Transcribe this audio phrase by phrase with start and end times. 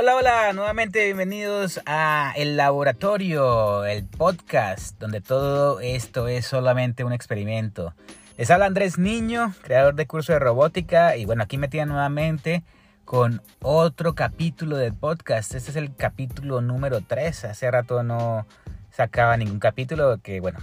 [0.00, 7.12] Hola, hola, nuevamente bienvenidos a El Laboratorio, el podcast donde todo esto es solamente un
[7.12, 7.94] experimento.
[8.36, 12.62] Les habla Andrés Niño, creador de curso de robótica y bueno, aquí me tienen nuevamente
[13.04, 15.56] con otro capítulo del podcast.
[15.56, 17.46] Este es el capítulo número 3.
[17.46, 18.46] Hace rato no
[18.92, 20.60] sacaba ningún capítulo que bueno,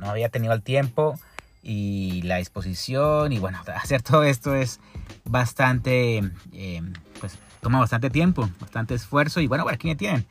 [0.00, 1.14] no había tenido el tiempo
[1.62, 4.80] y la disposición y bueno, hacer todo esto es
[5.24, 6.20] bastante
[6.52, 6.82] eh,
[7.20, 10.26] pues toma bastante tiempo, bastante esfuerzo y bueno, aquí me tienen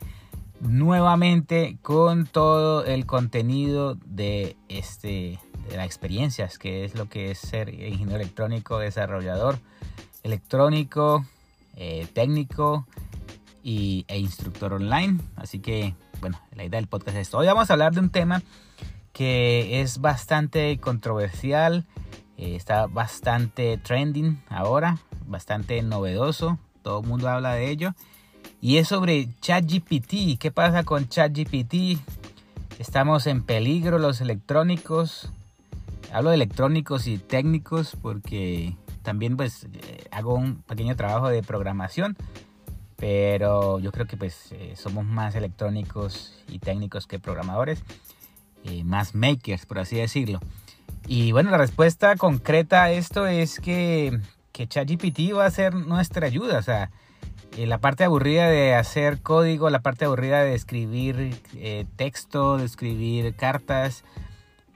[0.60, 7.38] nuevamente con todo el contenido de este de las experiencias, que es lo que es
[7.38, 9.58] ser ingeniero electrónico, desarrollador
[10.22, 11.24] electrónico,
[11.74, 12.86] eh, técnico
[13.62, 15.18] y, e instructor online.
[15.36, 17.38] Así que, bueno, la idea del podcast es esto.
[17.38, 18.42] Hoy vamos a hablar de un tema
[19.14, 21.86] que es bastante controversial,
[22.36, 27.94] eh, está bastante trending ahora, bastante novedoso, todo el mundo habla de ello.
[28.60, 30.38] Y es sobre ChatGPT.
[30.38, 31.98] ¿Qué pasa con ChatGPT?
[32.78, 35.30] Estamos en peligro los electrónicos.
[36.12, 42.16] Hablo de electrónicos y técnicos porque también pues eh, hago un pequeño trabajo de programación.
[42.96, 47.82] Pero yo creo que pues eh, somos más electrónicos y técnicos que programadores.
[48.64, 50.38] Eh, más makers, por así decirlo.
[51.08, 54.20] Y bueno, la respuesta concreta a esto es que
[54.52, 56.58] que ChatGPT va a ser nuestra ayuda.
[56.58, 56.90] O sea,
[57.56, 62.64] eh, la parte aburrida de hacer código, la parte aburrida de escribir eh, texto, de
[62.64, 64.04] escribir cartas,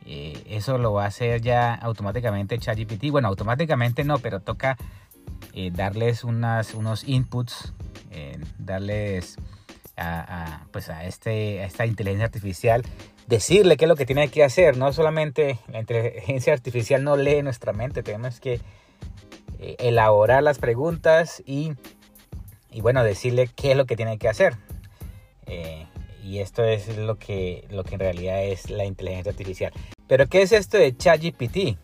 [0.05, 3.11] eh, eso lo va a hacer ya automáticamente ChatGPT.
[3.11, 4.77] Bueno, automáticamente no, pero toca
[5.73, 7.73] darles unos inputs,
[8.59, 9.37] darles
[9.97, 12.85] a, pues a, este, a esta inteligencia artificial
[13.27, 14.77] decirle qué es lo que tiene que hacer.
[14.77, 18.61] No solamente la inteligencia artificial no lee nuestra mente, tenemos que
[19.59, 21.73] eh, elaborar las preguntas y,
[22.71, 24.57] y, bueno, decirle qué es lo que tiene que hacer.
[25.47, 25.87] Eh,
[26.23, 29.73] y esto es lo que, lo que en realidad es la inteligencia artificial.
[30.09, 31.79] Pero ¿qué es esto de ChatGPT?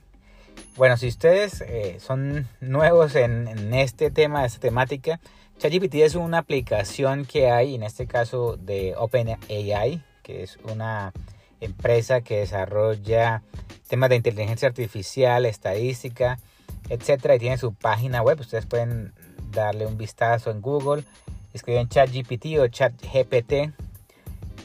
[0.76, 5.20] Bueno, si ustedes eh, son nuevos en, este tema, esta temática,
[5.58, 11.12] ChatGPT es una aplicación que hay, en este caso de OpenAI, que es una
[11.60, 13.42] empresa que desarrolla
[13.88, 16.38] temas de inteligencia artificial, estadística,
[16.88, 17.36] etcétera.
[17.36, 18.40] Y tiene su página web.
[18.40, 19.12] Ustedes pueden
[19.52, 21.04] darle un vistazo en Google,
[21.52, 23.72] escriben ChatGPT o ChatGPT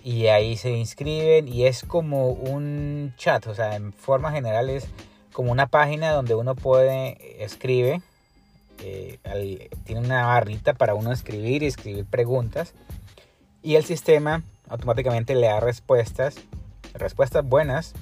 [0.04, 4.88] y ahí se inscriben y es como un chat, o sea, en forma general es
[5.34, 8.02] como una página donde uno puede escribe,
[8.84, 9.20] eh,
[9.84, 12.74] tiene una barrita para uno escribir y escribir preguntas
[13.62, 16.36] y el sistema automáticamente le da respuestas,
[16.94, 17.94] respuestas buenas,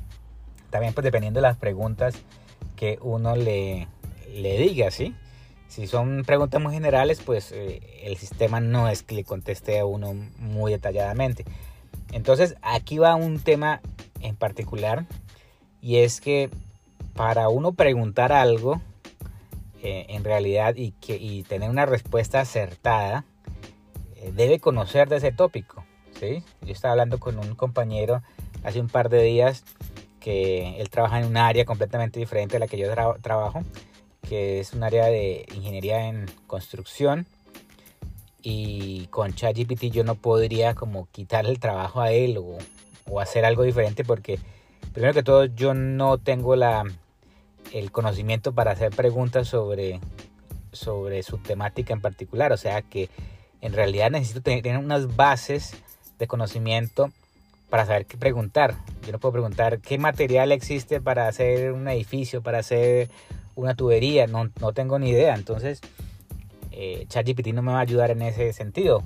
[0.70, 2.16] también pues dependiendo de las preguntas
[2.76, 3.88] que uno le,
[4.36, 5.16] le diga, ¿sí?
[5.68, 9.86] Si son preguntas muy generales, pues eh, el sistema no es que le conteste a
[9.86, 11.46] uno muy detalladamente.
[12.12, 13.82] Entonces, aquí va un tema
[14.22, 15.06] en particular
[15.82, 16.50] y es que
[17.16, 18.82] para uno preguntar algo
[19.82, 23.26] eh, en realidad y, que, tener una respuesta acertada,
[24.16, 25.84] eh, debe conocer de ese tópico.
[26.20, 26.44] ¿sí?
[26.62, 28.22] Yo estaba hablando con un compañero
[28.64, 29.64] hace un par de días
[30.20, 32.88] que él trabaja en un área completamente diferente a la que yo
[33.22, 33.62] trabajo
[34.28, 37.26] que es un área de ingeniería en construcción
[38.42, 42.58] y con ChatGPT yo no podría como quitarle el trabajo a él o,
[43.10, 44.40] o, hacer algo diferente porque
[44.94, 46.84] primero que todo yo no tengo la,
[47.74, 50.00] el conocimiento para hacer preguntas sobre,
[50.72, 53.10] sobre su temática en particular, o sea que
[53.62, 55.74] en realidad necesito tener unas bases
[56.20, 57.12] de conocimiento
[57.70, 58.76] para saber qué preguntar.
[59.06, 63.10] Yo no puedo preguntar qué material existe para hacer un edificio, para hacer
[63.56, 65.36] una tubería, no, no tengo ni idea.
[65.36, 65.82] Entonces,
[66.72, 69.04] eh, ChatGPT no me va a ayudar en ese sentido.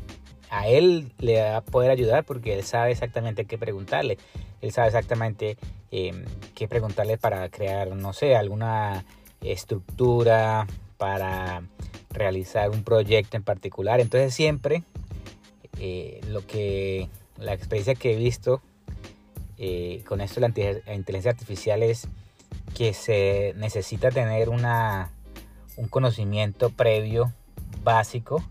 [0.49, 4.17] A él le va a poder ayudar porque él sabe exactamente qué preguntarle.
[4.61, 5.57] Él sabe exactamente
[5.91, 9.05] em, qué preguntarle para crear, no sé, alguna
[9.41, 10.65] estructura,
[10.97, 11.61] para
[12.09, 13.99] realizar un proyecto en particular.
[13.99, 14.83] Entonces siempre
[15.79, 17.07] eh, lo que
[17.37, 18.61] la experiencia que he visto
[19.57, 22.07] eh, con esto de la inteligencia artificial es
[22.73, 25.11] que se necesita tener una,
[25.77, 27.33] un conocimiento previo
[27.83, 28.43] básico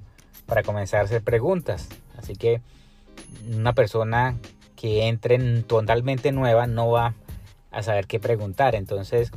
[0.47, 1.88] para comenzar a hacer preguntas.
[2.17, 2.61] Así que
[3.53, 4.37] una persona
[4.76, 7.15] que entre totalmente nueva no va
[7.70, 8.75] a saber qué preguntar.
[8.75, 9.31] Entonces,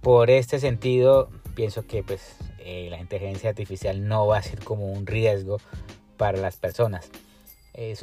[0.00, 4.86] por este sentido, pienso que pues, eh, la inteligencia artificial no va a ser como
[4.92, 5.58] un riesgo
[6.16, 7.10] para las personas.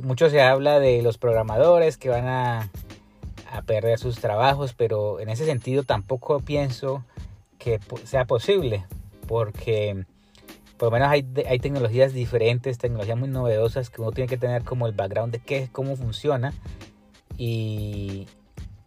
[0.03, 2.69] mucho se habla de los programadores que van a
[3.51, 7.03] a perder sus trabajos, pero en ese sentido tampoco pienso
[7.59, 8.85] que sea posible,
[9.27, 10.05] porque
[10.77, 14.63] por lo menos hay, hay tecnologías diferentes, tecnologías muy novedosas que uno tiene que tener
[14.63, 16.53] como el background de qué, cómo funciona.
[17.37, 18.27] Y,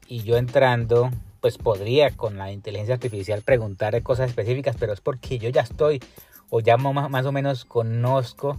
[0.09, 5.39] y yo entrando, pues podría con la inteligencia artificial preguntar cosas específicas, pero es porque
[5.39, 6.01] yo ya estoy
[6.51, 8.59] o ya más, más o menos conozco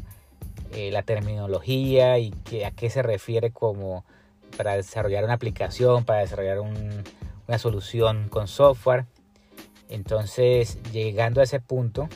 [0.72, 4.04] eh, la terminología y que, a qué se refiere como
[4.58, 9.06] para desarrollar una aplicación, para desarrollar una solución con software.
[9.90, 12.10] Entonces, llegando a ese punto,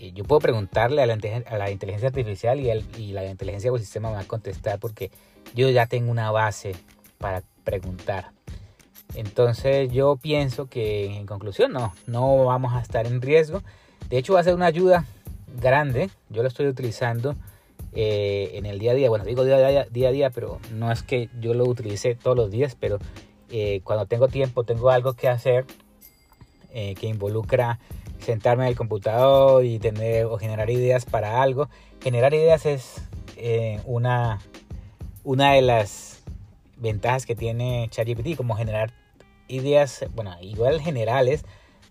[0.00, 4.16] eh, yo puedo preguntarle a la, inteligencia artificial y, el, la inteligencia del sistema me
[4.16, 5.10] va a contestar porque
[5.54, 6.76] yo ya tengo una base
[7.18, 8.30] para preguntar.
[9.14, 13.62] Entonces yo pienso que en conclusión no, no vamos a estar en riesgo.
[14.08, 15.04] De hecho va a ser una ayuda
[15.60, 16.10] grande.
[16.28, 17.34] Yo lo estoy utilizando
[17.92, 19.08] eh, en el día a día.
[19.08, 22.14] Bueno, digo día a día, día a día, pero no es que yo lo utilice
[22.14, 22.98] todos los días, pero
[23.50, 25.64] eh, cuando tengo tiempo, tengo algo que hacer
[26.72, 27.78] eh, que involucra
[28.18, 31.68] sentarme en el computador y tener o generar ideas para algo.
[32.02, 33.02] Generar ideas es
[33.84, 34.40] una,
[35.22, 36.22] una de las
[36.76, 38.92] ventajas que tiene ChatGPT, como generar
[39.46, 41.44] ideas, bueno, igual generales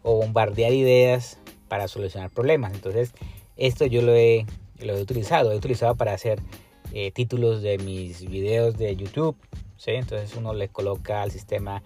[0.04, 2.74] o bombardear ideas para solucionar problemas.
[2.74, 3.14] Entonces,
[3.56, 4.46] esto yo lo he
[4.80, 5.52] lo he utilizado.
[5.52, 6.42] He utilizado para hacer
[6.94, 9.36] eh, títulos de mis videos de YouTube.
[9.78, 9.92] ¿sí?
[9.92, 11.84] Entonces uno le coloca al sistema,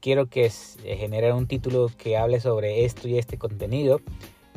[0.00, 4.00] quiero que eh, genere un título que hable sobre esto y este contenido,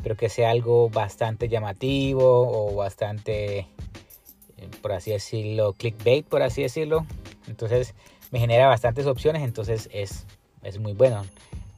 [0.02, 6.62] pero que sea algo bastante llamativo o bastante, eh, por así decirlo, clickbait, por así
[6.62, 7.04] decirlo.
[7.48, 7.94] Entonces
[8.30, 10.24] me genera bastantes opciones, entonces es,
[10.62, 11.24] es muy bueno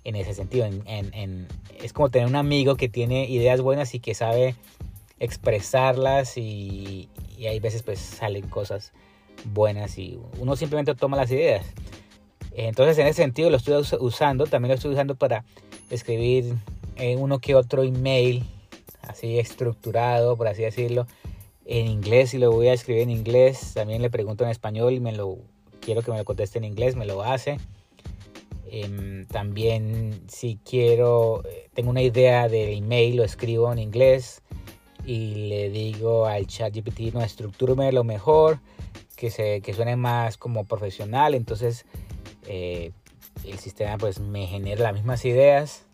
[0.05, 0.67] en ese sentido.
[1.83, 4.55] es como tener un amigo que tiene ideas buenas y que sabe
[5.23, 7.09] expresarlas y,
[7.39, 8.93] hay veces pues salen cosas
[9.53, 11.65] buenas y uno simplemente toma las ideas.
[12.53, 15.45] Entonces en ese sentido lo estoy usando, también lo estoy usando para
[15.91, 16.55] escribir
[16.97, 18.45] en uno que otro email
[19.01, 21.07] así estructurado, por así decirlo,
[21.65, 23.73] en inglés y lo voy a escribir en inglés.
[23.75, 25.39] También le pregunto en español y me lo
[25.81, 27.59] quiero que me lo conteste en inglés, me lo hace.
[28.67, 34.43] Em, también si quiero, eh, tengo una idea del email, lo escribo en inglés
[35.05, 38.61] y le digo al chat GPT, no, estructúrame lo mejor,
[39.17, 41.87] que, se, que suene más como profesional, entonces
[42.47, 42.93] eh,
[43.45, 45.87] el sistema pues me genera las mismas ideas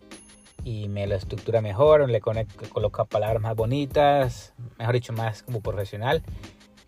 [0.65, 6.23] y me lo estructura mejor, le coloca palabras más bonitas, mejor dicho, más como profesional.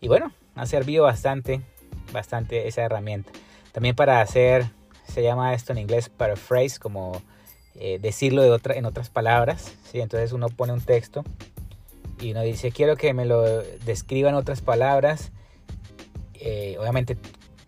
[0.01, 1.63] Y bueno, ha servido bastante,
[2.13, 3.33] bastante esa herramienta.
[3.73, 4.67] También para hacer,
[5.07, 7.23] se llama esto en inglés paraphrase, como
[7.75, 9.75] eh, decirlo de otra, en otras palabras.
[9.91, 10.01] ¿sí?
[10.01, 11.25] Entonces uno pone un texto
[12.21, 15.33] y uno dice, quiero que me lo describan otras palabras.
[16.35, 17.17] Eh, obviamente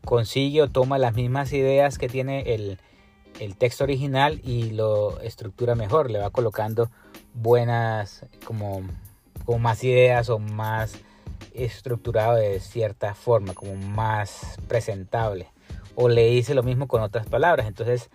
[0.05, 2.79] consigue o toma las mismas ideas que tiene el,
[3.41, 6.11] el, texto original y lo estructura mejor.
[6.11, 6.91] Le va colocando
[7.35, 8.83] buenas, como,
[9.45, 10.95] como más ideas o más
[11.55, 15.49] estructurado de cierta forma, como más presentable.
[15.95, 17.67] O le dice lo mismo con otras palabras.
[17.67, 18.11] Entonces,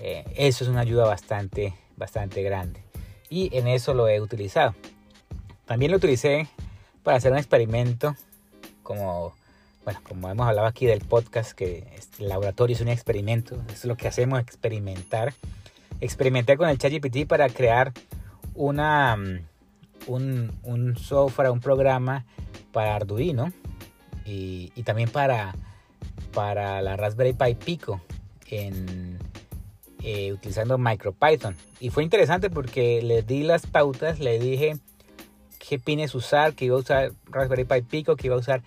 [0.00, 2.82] eh, eso es una ayuda bastante, bastante grande.
[3.30, 4.74] Y en eso lo he utilizado.
[5.68, 6.48] También lo utilicé
[7.02, 8.16] para hacer un experimento,
[8.82, 9.34] como,
[9.84, 11.86] bueno, como hemos hablado aquí del podcast, que
[12.18, 15.34] el laboratorio es un experimento, es lo que hacemos, experimentar.
[16.00, 17.92] Experimentar con el ChatGPT para crear
[18.54, 19.40] mm,
[20.06, 22.24] un, un, software, un programa
[22.72, 23.52] para Arduino
[24.24, 25.54] y, también para,
[26.32, 28.00] para la Raspberry Pi Pico
[28.50, 31.54] eh, utilizando MicroPython.
[31.78, 34.78] Y fue interesante porque le di las pautas, le dije
[35.68, 38.62] qué pines usar, que iba a usar Raspberry Pi Pico, que iba a usar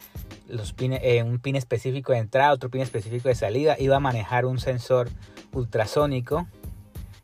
[0.48, 4.46] los eh, un pin específico de entrada, otro pin específico de salida, iba a manejar
[4.46, 5.10] un sensor
[5.52, 6.48] ultrasónico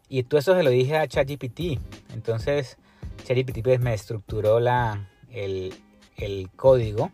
[0.09, 1.79] y todo eso se lo dije a ChatGPT.
[2.11, 2.77] Entonces
[3.23, 5.75] ChatGPT pues, me estructuró la, el,
[6.55, 7.11] código.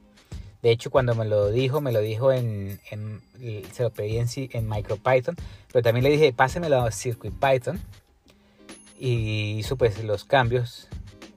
[0.62, 3.22] De hecho, cuando me lo dijo, me lo dijo en, en
[3.74, 5.36] se lo pedí en, en MicroPython,
[5.70, 7.82] pero también le dije, pásemelo a CircuitPython
[8.98, 10.88] y hizo pues los cambios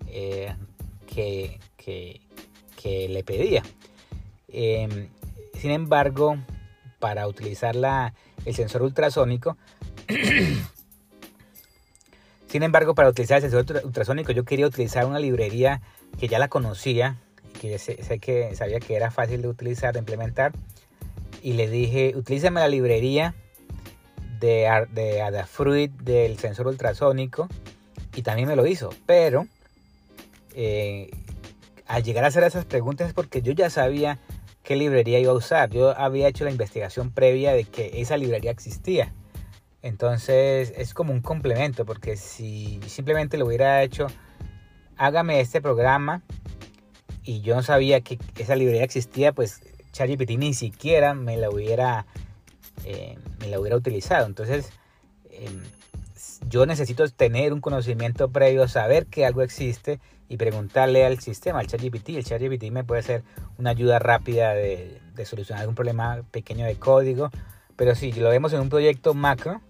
[0.07, 0.55] eh,
[1.17, 3.63] que, le pedía.
[4.49, 5.09] Em,
[5.55, 6.37] sin embargo,
[6.99, 9.57] para utilizar la, el sensor ultrasónico,
[12.49, 15.81] sin embargo, para utilizar el sensor ultrasónico, yo quería utilizar una librería
[16.19, 17.17] que ya la conocía,
[17.61, 20.53] que sé, que sabía que era fácil de utilizar, de implementar,
[21.43, 23.35] y le dije, utilízame la librería
[24.41, 27.49] de, de Adafruit del sensor ultrasónico,
[28.15, 29.47] y también me lo hizo, pero
[30.57, 31.11] eh,
[31.87, 34.19] al llegar a hacer esas preguntas es porque yo ya sabía
[34.63, 35.71] qué librería iba a usar.
[35.71, 39.13] Yo había hecho la investigación previa de que esa librería existía.
[39.83, 44.09] Entonces es como un complemento, porque si simplemente lo hubiera hecho
[44.97, 46.23] hágame este programa
[47.23, 49.61] y yo no sabía que esa librería existía, pues
[49.93, 52.07] ChatGPT ni siquiera me la hubiera,
[52.85, 54.27] eh, me la hubiera utilizado.
[54.27, 54.71] Entonces,
[55.31, 55.61] em,
[56.49, 61.67] yo necesito tener un conocimiento previo, saber que algo existe y preguntarle al sistema, al
[61.67, 62.11] ChatGPT.
[62.11, 63.23] El ChatGPT me puede ser
[63.59, 67.31] una ayuda rápida de, solucionar un problema pequeño de código.
[67.77, 69.61] Pero si lo vemos en un proyecto macro,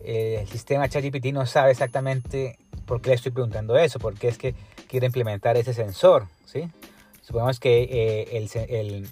[0.00, 4.38] eh, el sistema ChatGPT no sabe exactamente por qué le estoy preguntando eso, porque es
[4.38, 4.54] que
[4.88, 6.26] quiere implementar ese sensor.
[6.44, 6.68] ¿sí?
[7.22, 9.08] Supongamos que eh, el, el,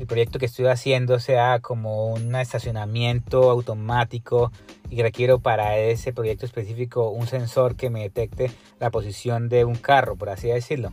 [0.00, 4.50] el proyecto que estoy haciendo sea como un estacionamiento automático
[4.88, 9.74] y requiero para ese proyecto específico un sensor que me detecte la posición de un
[9.74, 10.90] carro, por así decirlo.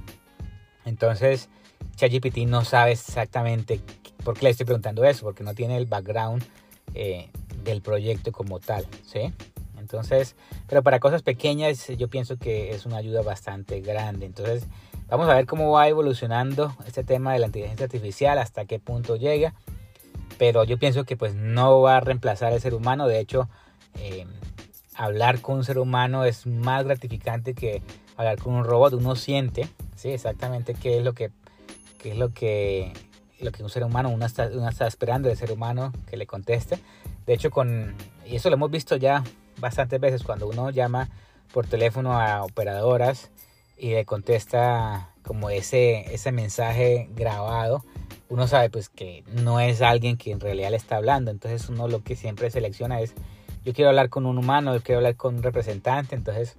[0.84, 1.48] Entonces,
[1.96, 3.80] ChatGPT no sabe exactamente
[4.26, 6.44] por qué le estoy preguntando eso, porque no tiene el background
[6.94, 7.30] eh,
[7.64, 9.34] del proyecto como tal, ¿sí?
[9.80, 10.36] Entonces,
[10.68, 14.26] pero para cosas pequeñas yo pienso que es una ayuda bastante grande.
[14.26, 14.66] Entonces,
[15.10, 19.16] Vamos a ver cómo va evolucionando este tema de la inteligencia artificial, hasta qué punto
[19.16, 19.54] llega.
[20.38, 23.08] Pero yo pienso que pues no va a reemplazar al ser humano.
[23.08, 23.48] De hecho,
[24.00, 24.28] eh,
[24.96, 27.82] hablar con un ser humano es más gratificante que
[28.18, 28.94] hablar con un robot.
[28.94, 31.32] Uno siente, sí, exactamente qué es lo que,
[32.00, 32.92] qué es lo que,
[33.40, 36.28] lo que un ser humano, uno está, uno está esperando del ser humano que le
[36.28, 36.80] conteste.
[37.26, 37.96] De hecho, con,
[38.26, 39.24] y eso lo hemos visto ya
[39.58, 41.08] bastantes veces cuando uno llama
[41.54, 43.32] por teléfono a operadoras
[43.77, 47.84] y le contesta como ese, ese mensaje grabado,
[48.29, 51.31] uno sabe pues que no es alguien que en realidad le está hablando.
[51.31, 53.13] Entonces uno lo que siempre selecciona es,
[53.63, 56.15] yo quiero hablar con un humano, yo quiero hablar con un representante.
[56.15, 56.57] Entonces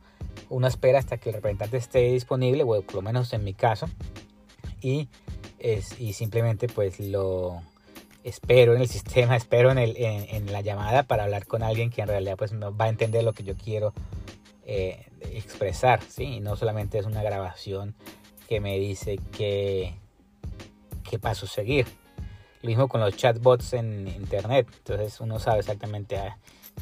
[0.49, 3.89] uno espera hasta que el representante esté disponible, o por lo menos en mi caso.
[4.81, 5.09] Y,
[5.59, 7.61] es, y simplemente pues lo
[8.25, 12.03] espero en el sistema, espero en, el, en, la llamada para hablar con alguien que
[12.03, 13.93] en realidad pues va a entender lo que yo quiero
[14.71, 16.41] eh, expresar, ¿sí?
[16.41, 17.95] no solamente es una grabación
[18.51, 19.95] que me dice qué,
[21.09, 21.87] qué paso seguir.
[22.61, 24.67] Lo mismo con los chatbots en internet.
[24.77, 26.21] Entonces uno sabe exactamente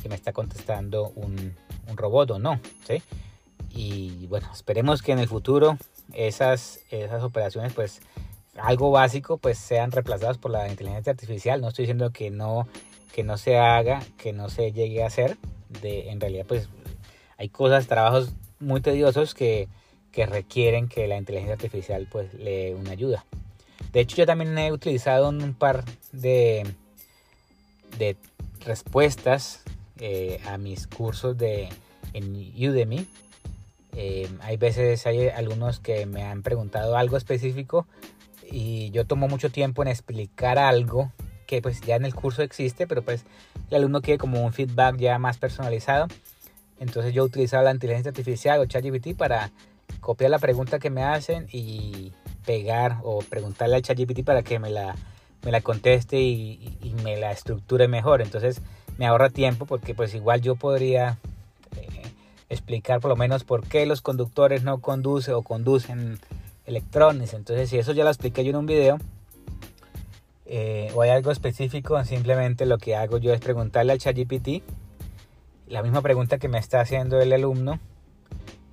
[0.02, 1.54] si me está contestando un,
[1.88, 2.58] un, robot o no.
[2.88, 3.00] ¿sí?
[3.70, 5.78] Y bueno, esperemos que en el futuro
[6.12, 8.00] esas, esas operaciones, pues
[8.58, 11.60] algo básico, pues sean reemplazadas por la inteligencia artificial.
[11.60, 12.66] No estoy diciendo que no,
[13.12, 15.36] que no se haga, que no se llegue a hacer.
[15.82, 16.68] De, en realidad, pues
[17.38, 19.68] hay cosas, trabajos muy tediosos que,
[20.12, 23.24] que requieren que la inteligencia artificial pues le dé una ayuda.
[23.92, 26.66] De hecho, yo también he utilizado un par de,
[27.98, 28.16] de
[28.60, 29.62] respuestas
[29.98, 31.68] eh, a mis cursos de,
[32.12, 33.06] en Udemy.
[33.94, 37.86] Eh, hay veces hay algunos que me han preguntado algo específico
[38.50, 41.12] y yo tomo mucho tiempo en explicar algo
[41.46, 43.24] que pues ya en el curso existe, pero pues
[43.70, 46.08] el alumno quiere como un feedback ya más personalizado.
[46.78, 49.50] Entonces yo utilizaba la inteligencia artificial o ChatGPT para
[50.00, 52.12] copiar la pregunta que me hacen y
[52.45, 54.95] pegar o preguntarle al ChatGPT para que me la,
[55.45, 58.23] me la conteste y, me la estructure mejor.
[58.23, 58.61] Entonces
[58.99, 61.18] me ahorra tiempo porque pues igual yo podría
[61.76, 62.02] eh,
[62.49, 66.18] explicar por lo menos por qué los conductores no conducen o conducen
[66.66, 67.35] electrones.
[67.35, 68.99] Entonces si eso ya lo expliqué yo en un video
[70.47, 74.62] eh, o hay algo específico, simplemente lo que hago yo es preguntarle al ChatGPT
[75.66, 77.80] la misma pregunta que me está haciendo el alumno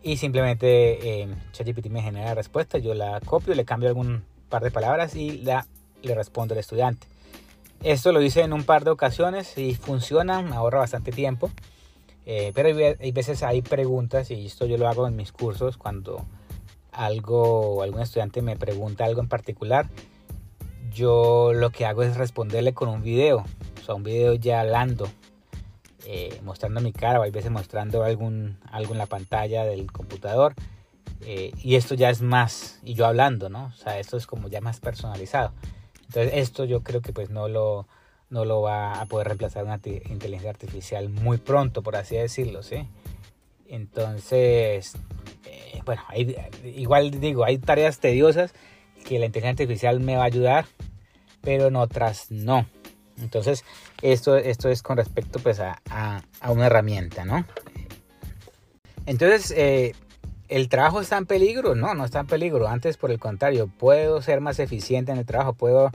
[0.01, 4.63] y simplemente eh, ChatGPT me genera la respuesta, yo la copio, le cambio algún par
[4.63, 5.43] de palabras y
[6.01, 7.07] le respondo al estudiante.
[7.83, 11.51] Esto lo hice en un par de ocasiones y funciona, ahorra bastante tiempo.
[12.25, 16.25] Eh, pero hay, veces hay preguntas y esto yo lo hago en mis cursos cuando
[16.93, 19.89] algo, algún estudiante me pregunta algo en particular.
[20.93, 23.39] Yo lo que hago es responderle con un video,
[23.81, 25.09] o sea, un video ya hablando,
[26.05, 30.53] eh, mostrando mi cara o hay veces mostrando algún, algo en la pantalla del computador.
[31.21, 33.65] Eh, y esto ya es más, y yo hablando, ¿no?
[33.65, 35.53] O sea, esto es como ya más personalizado.
[36.07, 37.87] Entonces esto yo creo que pues no lo,
[38.29, 42.87] no lo va a poder reemplazar una inteligencia artificial muy pronto, por así decirlo, ¿sí?
[43.67, 44.93] Entonces,
[45.45, 46.03] eh, bueno,
[46.63, 48.53] igual digo, hay tareas tediosas
[49.05, 50.65] que la inteligencia artificial me va a ayudar,
[51.41, 52.65] pero en otras no.
[53.21, 53.63] Entonces,
[54.01, 55.81] esto, esto es con respecto pues, a,
[56.47, 57.45] una herramienta, ¿no?
[59.05, 59.93] Entonces, eh,
[60.47, 61.75] ¿el trabajo está en peligro?
[61.75, 62.67] No, no está en peligro.
[62.67, 65.91] Antes, por el contrario, puedo ser más eficiente en el trabajo, puedo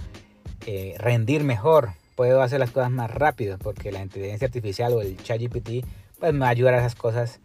[0.66, 5.16] eh, rendir mejor, puedo hacer las cosas más rápido, porque la inteligencia artificial o el
[5.16, 5.86] ChatGPT
[6.18, 7.40] pues, me va a ayudar a esas cosas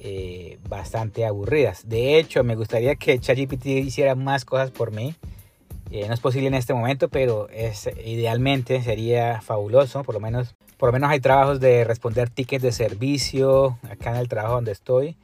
[0.00, 1.88] eh, bastante aburridas.
[1.88, 5.14] De hecho, me gustaría que ChatGPT hiciera más cosas por mí
[5.90, 10.02] eh, no es posible en este momento, pero es, idealmente sería fabuloso.
[10.02, 14.16] Por lo, menos, por lo menos hay trabajos de responder tickets de servicio acá en
[14.16, 15.16] el trabajo donde estoy.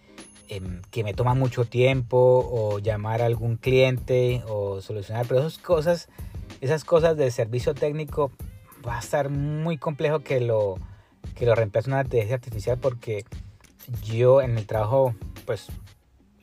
[0.49, 5.59] em, que me toma mucho tiempo o llamar a algún cliente o solucionar, pero esas
[5.59, 6.09] cosas,
[6.61, 8.31] esas cosas de servicio técnico
[8.87, 10.77] va a estar muy complejo que lo,
[11.35, 13.25] que lo reemplace una inteligencia artificial porque
[14.05, 15.15] yo en el trabajo,
[15.47, 15.69] pues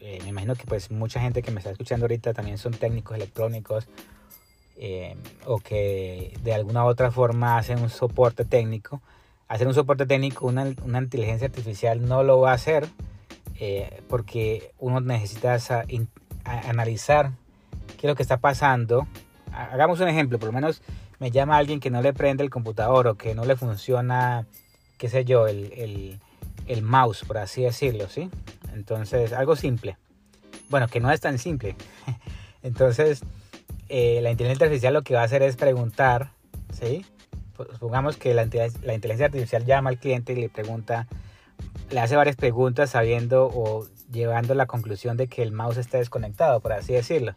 [0.01, 3.17] eh, me imagino que pues mucha gente que me está escuchando ahorita también son técnicos
[3.17, 3.87] electrónicos
[4.77, 5.15] eh,
[5.45, 9.01] o que de alguna u otra forma hacen un soporte técnico.
[9.49, 12.87] Hacer un soporte técnico, una, una inteligencia artificial no lo va a hacer
[13.59, 15.57] eh, porque uno necesita
[16.45, 17.31] analizar
[17.97, 19.05] qué es lo que está pasando.
[19.51, 20.81] Hagamos un ejemplo, por lo menos
[21.19, 24.47] me llama alguien que no le prende el computador o que no le funciona,
[24.97, 26.19] qué sé yo, el, el,
[26.67, 28.29] el mouse, por así decirlo, ¿sí?
[28.73, 29.97] Entonces, algo simple.
[30.69, 31.75] Bueno, que no es tan simple.
[32.63, 33.21] Entonces,
[33.89, 36.31] eh, la inteligencia artificial lo que va a hacer es preguntar,
[36.71, 37.05] ¿sí?
[37.55, 38.45] Pues, supongamos que la,
[38.83, 41.07] la inteligencia artificial llama al cliente y le pregunta,
[41.89, 46.59] le hace varias preguntas sabiendo o llevando la conclusión de que el mouse está desconectado,
[46.59, 47.35] por así decirlo.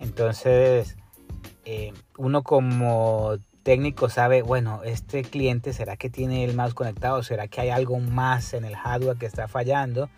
[0.00, 0.96] Entonces,
[1.64, 7.22] eh, uno como técnico sabe, bueno, este cliente, ¿será que tiene el mouse conectado?
[7.22, 10.10] ¿Será que hay algo más en el hardware que está fallando?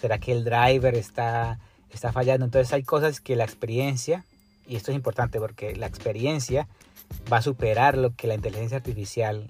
[0.00, 1.58] ¿Será que el driver está,
[1.90, 2.44] está fallando?
[2.44, 4.24] Entonces hay cosas que la experiencia,
[4.66, 6.68] y esto es importante porque la experiencia
[7.32, 9.48] va a superar lo que la inteligencia artificial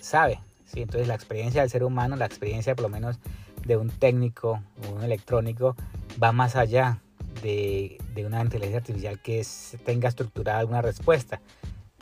[0.00, 0.40] sabe.
[0.66, 0.82] ¿sí?
[0.82, 3.18] Entonces la experiencia del ser humano, la experiencia por lo menos
[3.64, 5.76] de un técnico o un electrónico,
[6.22, 7.00] va más allá
[7.42, 9.46] de, de una inteligencia artificial que
[9.84, 11.40] tenga estructurada alguna respuesta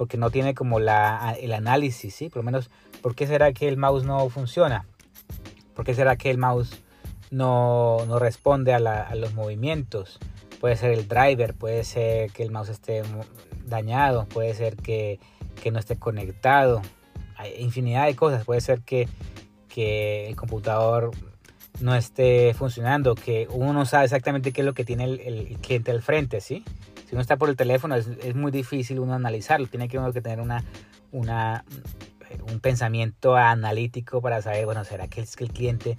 [0.00, 2.30] porque no tiene como la, el análisis, ¿sí?
[2.30, 2.70] Por lo menos,
[3.02, 4.87] ¿por qué será que el mouse no funciona?
[5.75, 6.80] ¿Por qué será que el mouse
[7.30, 10.18] no, no responde a, los movimientos.
[10.60, 13.02] Puede ser el driver, puede ser que el mouse esté
[13.64, 15.18] dañado, puede ser que,
[15.72, 16.82] no esté conectado.
[17.37, 18.44] Hay infinidad de cosas.
[18.44, 19.08] Puede ser que,
[19.76, 21.12] el computador
[21.80, 25.90] no esté funcionando, que uno no sabe exactamente qué es lo que tiene el, cliente
[25.90, 26.64] al frente, ¿sí?
[27.08, 30.21] Si uno está por el teléfono es, muy difícil uno analizarlo, tiene que uno que
[30.21, 30.64] tener una,
[31.12, 35.97] un pensamiento analítico para saber, bueno, ¿será que es que el cliente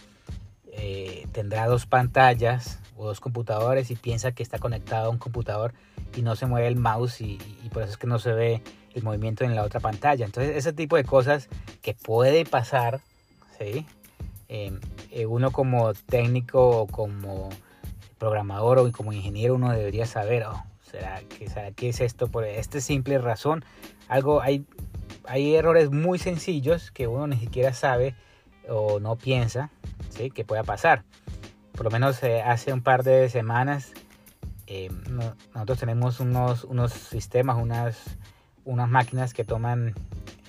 [0.72, 5.74] eh, tendrá dos pantallas o dos computadores y piensa que está conectado a un computador
[6.16, 7.38] y no se mueve el mouse y,
[7.74, 8.62] por eso es que no se ve
[8.94, 10.26] el movimiento en la otra pantalla.
[10.26, 11.50] Entonces ese tipo de cosas
[11.82, 13.02] que puede pasar,
[13.58, 13.86] ¿sí?
[14.50, 14.78] Eh,
[15.12, 17.50] eh, uno como técnico o como
[18.18, 22.28] programador o como ingeniero uno debería saber, oh, ¿será que, será que es esto?
[22.28, 23.64] Por esta simple razón,
[24.08, 24.66] algo hay,
[25.26, 28.16] hay errores muy sencillos que uno ni siquiera sabe
[28.68, 29.70] o no piensa
[30.10, 30.32] ¿sí?
[30.32, 31.04] que pueda pasar.
[31.74, 33.94] Por lo menos eh, hace un par de semanas
[34.68, 38.18] eh, no, nosotros tenemos unos, unos sistemas, unas,
[38.64, 39.94] unas máquinas que toman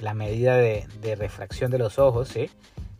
[0.01, 2.29] la medida de, de refracción de los ojos.
[2.29, 2.48] ¿sí?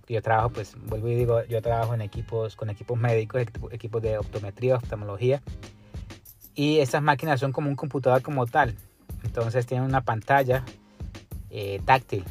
[0.09, 4.19] Yo trabajo, pues vuelvo y digo, yo trabajo en equipos, con equipos médicos, equipos de
[4.19, 5.43] optometría, oftalmología.
[6.55, 8.77] Y estas máquinas son como un computador como tal.
[9.25, 10.65] Entonces tienen una pantalla
[11.51, 12.25] eh, táctil,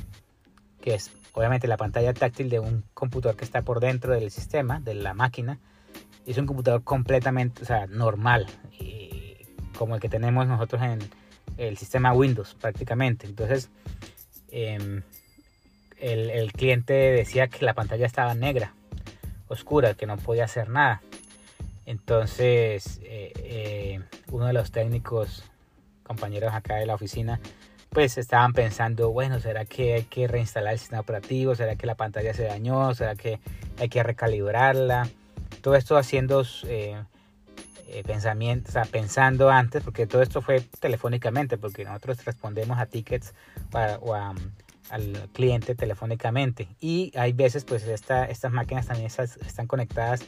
[0.82, 4.80] que es obviamente la pantalla táctil de un computador que está por dentro del sistema,
[4.80, 5.60] de la máquina,
[6.26, 8.48] es un computador completamente, o sea, normal,
[9.78, 11.00] como el que tenemos nosotros en
[11.58, 13.26] el sistema Windows prácticamente.
[13.26, 13.70] Entonces,
[14.52, 15.04] el,
[16.00, 18.74] el, cliente decía que la pantalla estaba negra,
[19.48, 21.02] oscura, que no podía hacer nada.
[21.86, 25.44] Entonces, eh, eh, uno de los técnicos,
[26.04, 27.40] compañeros acá de la oficina,
[27.92, 31.56] pues estaban pensando, bueno, ¿será que hay que reinstalar el sistema operativo?
[31.56, 32.96] ¿Será que la pantalla se dañó?
[32.96, 33.40] ¿Será que
[33.80, 35.10] hay que recalibrarla?
[35.60, 36.96] Todo esto haciendo eh,
[37.88, 43.34] eh, pensamientos, pensando antes, porque todo esto fue telefónicamente, porque nosotros respondemos a tickets
[44.00, 46.70] o, al cliente telefónicamente.
[46.80, 50.22] Y hay veces, pues esta, estas máquinas también están conectadas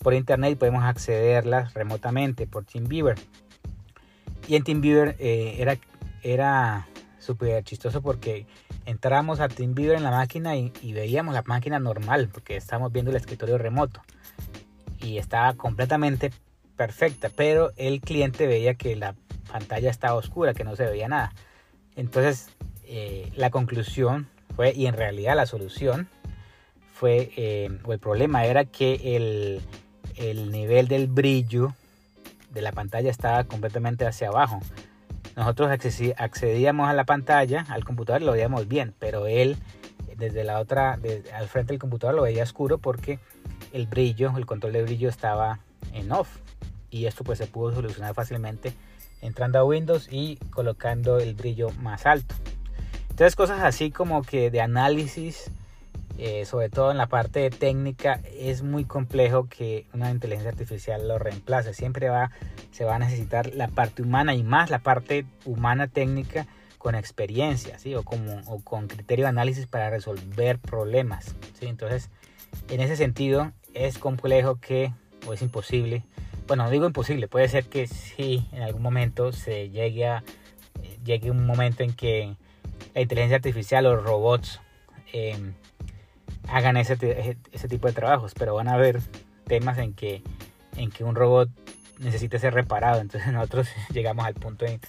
[0.00, 3.18] por internet y podemos accederlas remotamente por TeamViewer.
[4.46, 5.78] Y en TeamViewer eh, era,
[6.22, 6.86] era
[7.28, 8.46] súper chistoso porque
[8.86, 13.18] entramos a TeamViewer en la máquina y, veíamos la máquina normal porque estábamos viendo el
[13.18, 14.00] escritorio remoto
[15.02, 16.32] y estaba completamente
[16.74, 19.14] perfecta, pero el cliente veía que la
[19.52, 21.34] pantalla estaba oscura, que no se veía nada.
[21.96, 22.48] Entonces
[22.84, 26.08] eh, la conclusión fue, y en realidad la solución
[26.94, 29.60] fue, eh, o el problema era que el,
[30.16, 31.74] el nivel del brillo
[32.54, 34.60] de la pantalla estaba completamente hacia abajo.
[35.38, 35.70] Nosotros
[36.16, 39.56] accedíamos a la pantalla, al computador, lo veíamos bien, pero él
[40.16, 40.98] desde la otra,
[41.32, 43.20] al frente del computador lo veía oscuro porque
[43.72, 45.60] el brillo, el control de brillo estaba
[45.92, 46.38] en off.
[46.90, 48.72] Y esto pues se pudo solucionar fácilmente
[49.22, 52.34] entrando a Windows y colocando el brillo más alto.
[53.08, 55.52] Entonces cosas así como que de análisis
[56.18, 61.18] eh, sobre todo en la parte técnica, es muy complejo que una inteligencia artificial lo
[61.18, 61.72] reemplace.
[61.74, 62.32] Siempre va,
[62.72, 67.78] se va a necesitar la parte humana y más la parte humana técnica con experiencia,
[67.78, 67.94] ¿sí?
[67.94, 71.66] O, como, o con criterio de análisis para resolver problemas, ¿sí?
[71.66, 72.10] Entonces,
[72.68, 74.92] en ese sentido, es complejo que,
[75.26, 76.02] o es imposible,
[76.48, 80.24] bueno, no digo imposible, puede ser que sí, en algún momento se llegue a,
[81.04, 82.36] llegue un momento en que
[82.94, 84.60] la inteligencia artificial o los robots
[85.12, 85.54] em,
[86.48, 86.96] hagan ese,
[87.52, 89.00] ese, tipo de trabajos, pero van a haber
[89.46, 90.22] temas en que,
[90.76, 91.48] en que un robot
[91.98, 94.80] necesita ser reparado, entonces nosotros llegamos al punto en,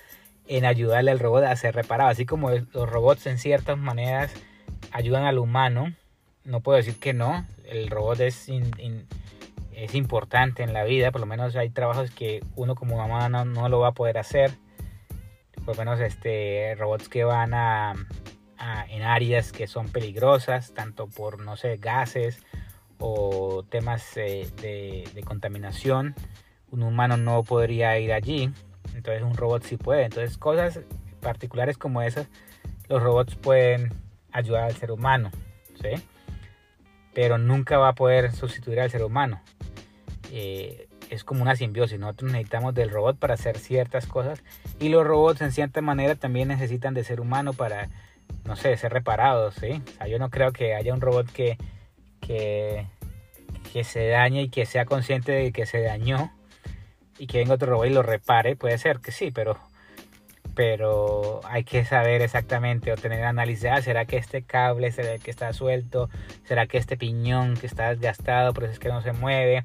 [0.48, 4.32] en ayudarle al robot a ser reparado, así como los robots en ciertas maneras
[4.92, 5.94] ayudan al humano,
[6.44, 8.50] no puedo decir que no, el robot es,
[9.74, 13.70] es importante en la vida, por lo menos hay trabajos que uno como mamá no
[13.70, 14.52] lo va a poder hacer,
[15.66, 17.94] por lo menos este, robots que van a,
[18.90, 22.40] en áreas que son peligrosas, tanto por, no sé, gases
[23.00, 26.16] o temas eh, de, contaminación.
[26.72, 28.52] Un humano no podría ir allí,
[28.94, 30.04] entonces un robot sí puede.
[30.04, 30.82] Entonces cosas
[31.22, 32.28] particulares como esas,
[32.88, 33.94] los robots pueden
[34.32, 35.32] ayudar al ser humano,
[35.82, 36.02] ¿sí?
[37.14, 39.42] Pero nunca va a poder sustituir al ser humano.
[40.32, 42.00] Eh, es como una simbiosis.
[42.00, 44.44] Nosotros necesitamos del robot para hacer ciertas cosas
[44.80, 47.90] y los robots en cierta manera también necesitan de ser humano para,
[48.46, 49.56] no sé, ser reparados.
[49.56, 49.82] ¿sí?
[50.08, 51.58] Yo no creo que haya un robot que,
[52.20, 52.88] que,
[53.72, 56.32] que se dañe y que sea consciente de que se dañó
[57.18, 58.56] y que venga otro robot y lo repare.
[58.56, 59.58] Puede ser que sí, pero
[60.60, 65.22] pero hay que saber exactamente o tener análisis, ah, ¿será que este cable será el
[65.22, 66.10] que está suelto?
[66.44, 69.64] ¿Será que este piñón que está desgastado, por eso es que no se mueve?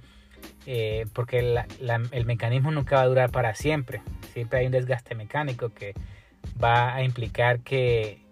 [0.66, 4.02] Eh, porque el mecanismo nunca va a durar para siempre.
[4.32, 5.94] Siempre hay un desgaste mecánico que
[6.62, 8.23] va a implicar que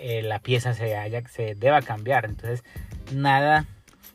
[0.00, 2.24] eh, la pieza se, haya, se deba cambiar.
[2.24, 2.64] Entonces,
[3.12, 3.66] nada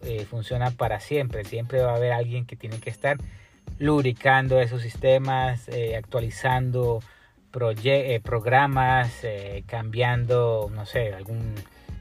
[0.04, 1.44] eh, funciona para siempre.
[1.46, 3.18] Siempre va a haber alguien que tiene que estar
[3.80, 7.02] lubricando esos sistemas, actualizando
[8.24, 9.12] programas,
[9.66, 11.56] cambiando, no sé, algún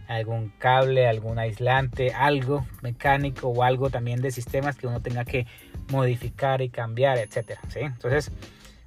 [0.08, 5.46] algún cable, algún aislante, algo mecánico o algo también de sistemas que uno tenga que
[5.90, 7.80] modificar y cambiar, etcétera, ¿sí?
[7.80, 8.30] Entonces,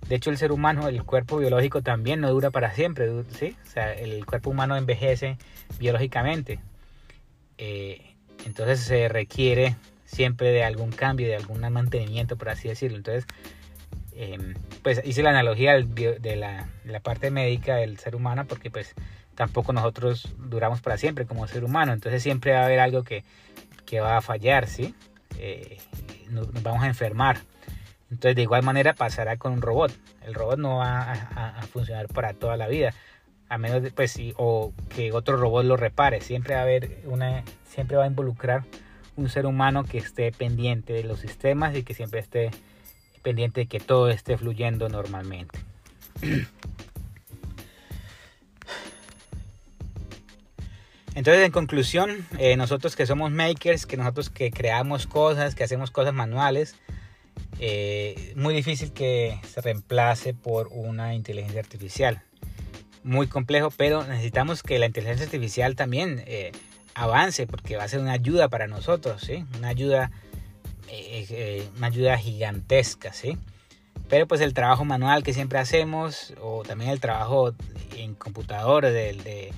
[0.07, 3.55] de hecho el ser humano, el cuerpo biológico también no dura para siempre, ¿sí?
[3.65, 5.37] O sea, el cuerpo humano envejece
[5.79, 6.59] biológicamente.
[7.57, 8.15] Eh,
[8.45, 12.97] entonces se requiere siempre de algún cambio, de algún mantenimiento, por así decirlo.
[12.97, 13.25] Entonces,
[14.13, 18.71] em, pues hice la analogía de la, de la parte médica del ser humano porque
[18.71, 18.95] pues
[19.35, 21.93] tampoco nosotros duramos para siempre como ser humano.
[21.93, 23.23] Entonces siempre va a haber algo que,
[23.99, 24.95] va a fallar, ¿sí?
[25.37, 25.77] Eh,
[26.29, 27.37] nos, vamos a enfermar.
[28.09, 29.91] Entonces de igual manera pasará con un robot.
[30.25, 32.93] El robot no va a, funcionar para toda la vida.
[33.49, 36.21] A menos de, pues, o que otro robot lo repare.
[36.21, 38.63] Siempre va a haber una, siempre va a involucrar
[39.15, 42.51] un ser humano que esté pendiente de los sistemas y que siempre esté
[43.23, 45.59] pendiente de que todo esté fluyendo normalmente.
[51.15, 55.89] Entonces, en conclusión, eh, nosotros que somos makers, que nosotros que creamos cosas, que hacemos
[55.89, 56.75] cosas manuales,
[57.59, 62.21] eh, muy difícil que se reemplace por una inteligencia artificial.
[63.03, 66.51] Muy complejo, pero necesitamos que la inteligencia artificial también eh,
[66.93, 69.45] avance porque va a ser una ayuda para nosotros, ¿sí?
[69.57, 70.11] Una ayuda,
[71.77, 73.37] una ayuda gigantesca, ¿sí?
[74.09, 77.53] Pero pues el trabajo manual que siempre hacemos o también el trabajo
[77.95, 79.53] en computadores de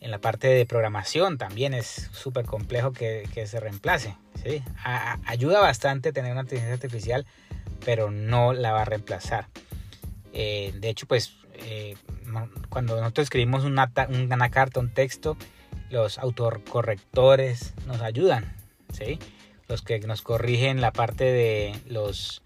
[0.00, 4.16] en la parte de programación también es súper complejo que, se reemplace.
[5.26, 7.26] ayuda bastante tener una inteligencia artificial,
[7.84, 9.48] pero no la va a reemplazar.
[10.32, 11.96] Eh, de hecho, pues eh,
[12.68, 13.90] cuando nosotros escribimos una,
[14.50, 15.36] carta, un texto,
[15.90, 18.54] los autocorrectores nos ayudan.
[18.92, 19.18] ¿sí?
[19.68, 22.42] Los que nos corrigen la parte de los,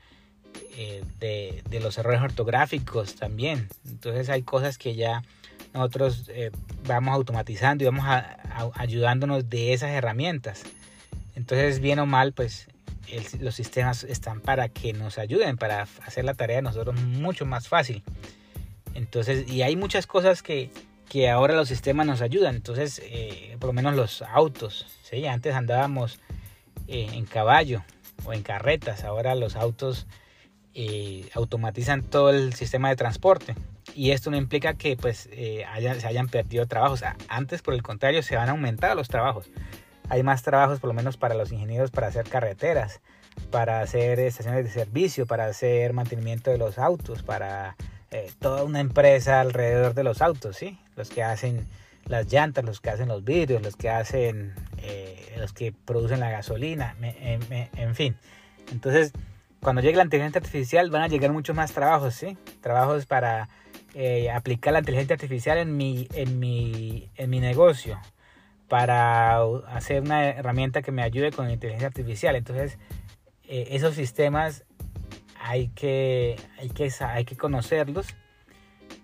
[0.76, 3.68] eh, de los errores ortográficos también.
[3.86, 5.24] Entonces hay cosas que ya
[5.72, 6.50] nosotros eh,
[6.86, 8.04] vamos automatizando y vamos
[8.74, 10.62] ayudándonos de esas herramientas.
[11.34, 12.68] Entonces, bien o mal, pues
[13.40, 17.68] los sistemas están para que nos ayuden, para hacer la tarea de nosotros mucho más
[17.68, 18.02] fácil.
[18.94, 20.70] Entonces, y hay muchas cosas que,
[21.08, 22.56] que ahora los sistemas nos ayudan.
[22.56, 25.26] Entonces, eh, por lo menos los autos, ¿sí?
[25.26, 26.20] Antes andábamos
[26.88, 27.84] eh, en caballo
[28.24, 30.06] o en carretas, ahora los autos
[31.34, 33.54] automatizan todo el sistema de transporte
[33.94, 35.64] y esto no implica que pues eh,
[35.98, 37.02] se hayan perdido trabajos.
[37.28, 39.50] Antes, por el contrario, se han aumentado los trabajos.
[40.08, 43.00] Hay más trabajos, por lo menos para los ingenieros, para hacer carreteras,
[43.50, 47.76] para hacer estaciones de servicio, para hacer mantenimiento de los autos, para
[48.10, 50.78] eh, toda una empresa alrededor de los autos, ¿sí?
[50.96, 51.66] Los que hacen
[52.06, 56.30] las llantas, los que hacen los vidrios, los que hacen eh, los que producen la
[56.30, 58.16] gasolina, en fin.
[58.72, 59.12] Entonces,
[59.60, 62.36] cuando llegue la inteligencia artificial van a llegar muchos más trabajos, ¿sí?
[62.62, 63.48] Trabajos para
[63.94, 67.98] eh, aplicar la inteligencia artificial en mi, en, mi, en mi negocio,
[68.68, 72.36] para hacer una herramienta que me ayude con la inteligencia artificial.
[72.36, 72.78] Entonces,
[73.44, 74.64] eh, esos sistemas
[75.40, 78.06] hay que, hay, que, hay que conocerlos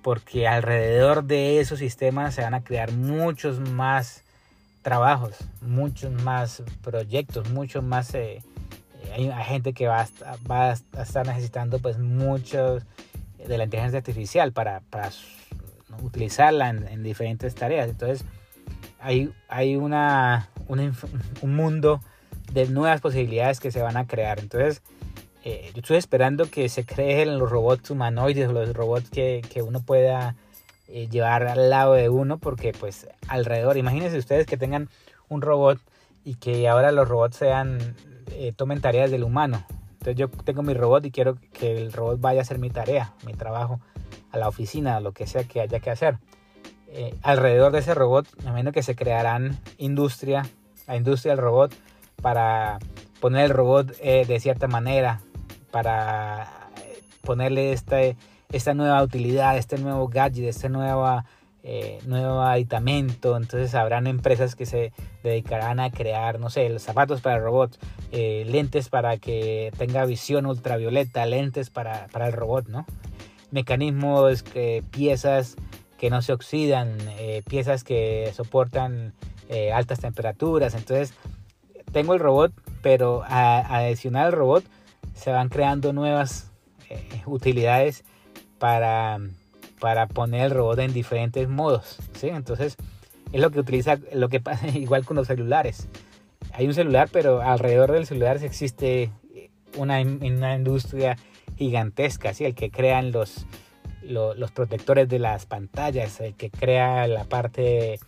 [0.03, 4.22] porque alrededor de esos sistemas se van a crear muchos más
[4.83, 8.14] trabajos, muchos más proyectos, muchos más...
[8.14, 8.40] Eh,
[9.12, 10.09] hay, gente que va a,
[10.49, 12.79] va a, estar necesitando pues mucho
[13.46, 15.11] de la inteligencia artificial para, para
[16.02, 17.88] utilizarla en, diferentes tareas.
[17.88, 18.24] Entonces
[19.00, 22.00] hay, hay una, un mundo
[22.52, 24.38] de nuevas posibilidades que se van a crear.
[24.38, 24.82] Entonces
[25.44, 29.80] eh, yo estoy esperando que se creen los robots humanoides, los robots que, que uno
[29.80, 30.35] pueda
[30.88, 34.88] eh, llevar al lado de uno, porque pues alrededor, imagínense ustedes que tengan
[35.28, 35.80] un robot
[36.24, 37.78] y que ahora los robots sean
[38.32, 39.64] eh, tomen tareas del humano.
[40.07, 43.12] Entonces yo tengo mi robot y quiero que el robot vaya a hacer mi tarea,
[43.27, 43.81] mi trabajo,
[44.31, 46.19] a la oficina, a lo que sea que haya que hacer.
[46.87, 50.47] Eh, alrededor de ese robot, menos que se crearán industria,
[50.87, 51.75] la industria del robot,
[52.23, 52.79] para
[53.21, 55.23] poner el robot eh, de cierta manera,
[55.73, 56.71] para
[57.23, 58.16] ponerle este,
[58.53, 61.25] esta nueva utilidad, este nuevo gadget, este nueva
[61.68, 64.92] eh, nuevo aditamento, entonces habrán empresas que se
[65.24, 67.81] dedicarán a crear, no sé, los zapatos para robots,
[68.12, 72.87] eh, lentes para que tenga visión ultravioleta, lentes para, para el robot, ¿no?
[73.50, 75.57] Mecanismos, que piezas
[75.98, 79.12] que no se oxidan, eh, piezas que soportan
[79.72, 81.14] altas temperaturas, entonces
[81.90, 84.64] tengo el robot, pero adicional al robot
[85.14, 86.52] se van creando nuevas
[87.26, 88.05] utilidades
[88.61, 89.18] para
[89.81, 92.29] para poner el robot en diferentes modos, ¿sí?
[92.29, 92.77] Entonces,
[93.33, 95.89] es lo que utiliza, lo que pasa igual con los celulares.
[96.53, 99.11] Hay un celular, pero alrededor del celular existe
[99.77, 101.17] una, industria
[101.57, 102.45] gigantesca, ¿sí?
[102.45, 103.47] El que crean los,
[104.03, 107.99] los, protectores de las pantallas, el que crea la parte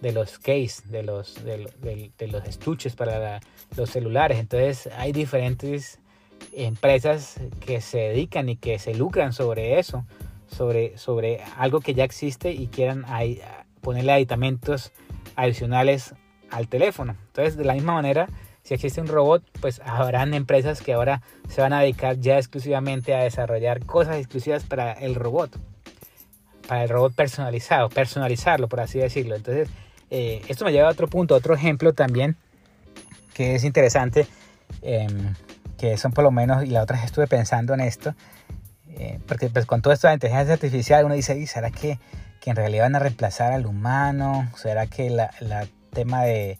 [0.00, 3.40] de los case, de los, de, los estuches para
[3.76, 4.38] los celulares.
[4.38, 5.98] Entonces, hay diferentes
[6.52, 10.04] empresas que se dedican y que se lucran sobre eso
[10.48, 13.04] sobre, sobre algo que ya existe y quieran
[13.80, 14.92] ponerle aditamentos
[15.34, 16.14] adicionales
[16.50, 17.16] al teléfono.
[17.28, 18.28] Entonces, de la misma manera,
[18.62, 23.14] si existe un robot, pues habrán empresas que ahora se van a dedicar ya exclusivamente
[23.14, 25.58] a desarrollar cosas exclusivas para el robot,
[26.66, 29.36] para el robot personalizado, personalizarlo, por así decirlo.
[29.36, 29.68] Entonces,
[30.10, 32.36] eh, esto me lleva a otro punto, otro ejemplo también
[33.34, 34.26] que es interesante,
[34.80, 35.34] em,
[35.76, 38.14] que son por lo menos, y la otra estuve pensando en esto,
[38.98, 41.98] eh, porque pues con todo esto de la inteligencia artificial uno dice, ¿será que,
[42.40, 44.48] que, en realidad van a reemplazar al humano?
[44.56, 46.58] ¿Será que el la tema de,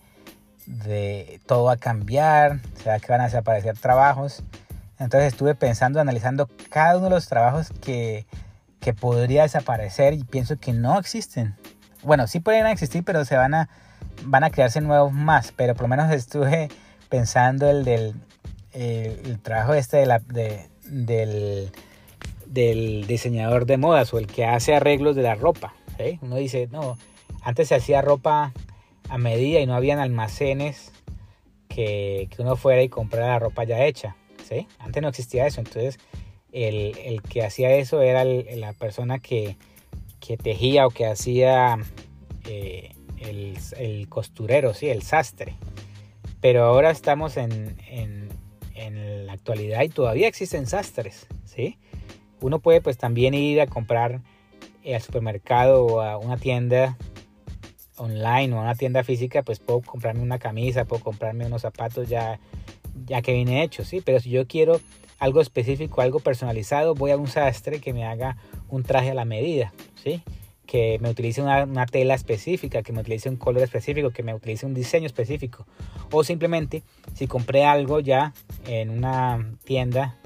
[0.66, 2.60] de, todo va a cambiar?
[2.82, 4.42] ¿Será que van a desaparecer trabajos?
[4.98, 8.26] Entonces estuve pensando, analizando cada uno de los trabajos que,
[8.80, 11.56] que podría desaparecer y pienso que no existen.
[12.02, 13.68] Bueno, sí pueden existir, pero se van a,
[14.24, 15.52] van a crearse nuevos más.
[15.52, 16.68] Pero por lo menos estuve
[17.08, 18.14] pensando el del
[18.72, 21.72] el, trabajo este de la, de, del
[22.46, 25.74] del diseñador de modas o el que hace arreglos de la ropa.
[26.20, 26.98] Uno dice, no,
[27.42, 28.52] antes se hacía ropa
[29.08, 30.92] a medida y no habían almacenes
[31.68, 34.16] que, que uno fuera y comprara la ropa ya hecha.
[34.48, 34.66] ¿sí?
[34.78, 35.98] Antes no existía eso, entonces
[36.52, 39.56] el, el que hacía eso era la persona que,
[40.20, 41.78] que, tejía o que hacía
[42.44, 44.88] eh, el, el, costurero, ¿sí?
[44.88, 45.54] el sastre.
[46.40, 48.28] Pero ahora estamos en, en,
[48.74, 51.26] en la actualidad y todavía existen sastres.
[51.44, 51.78] ¿sí?
[52.40, 54.20] Uno puede pues también ir a comprar
[54.82, 56.96] eh, al supermercado o a una tienda
[57.96, 62.08] online o a una tienda física, pues puedo comprarme una camisa, puedo comprarme unos zapatos
[62.08, 62.38] ya,
[63.06, 64.00] ya que viene hecho, ¿sí?
[64.00, 64.80] Pero si yo quiero
[65.18, 68.36] algo específico, algo personalizado, voy a un sastre que me haga
[68.68, 69.72] un traje a la medida,
[70.02, 70.22] ¿sí?
[70.66, 74.34] Que me utilice una, una tela específica, que me utilice un color específico, que me
[74.34, 75.66] utilice un diseño específico.
[76.10, 76.82] O simplemente,
[77.14, 78.34] si compré algo ya
[78.66, 80.16] en una tienda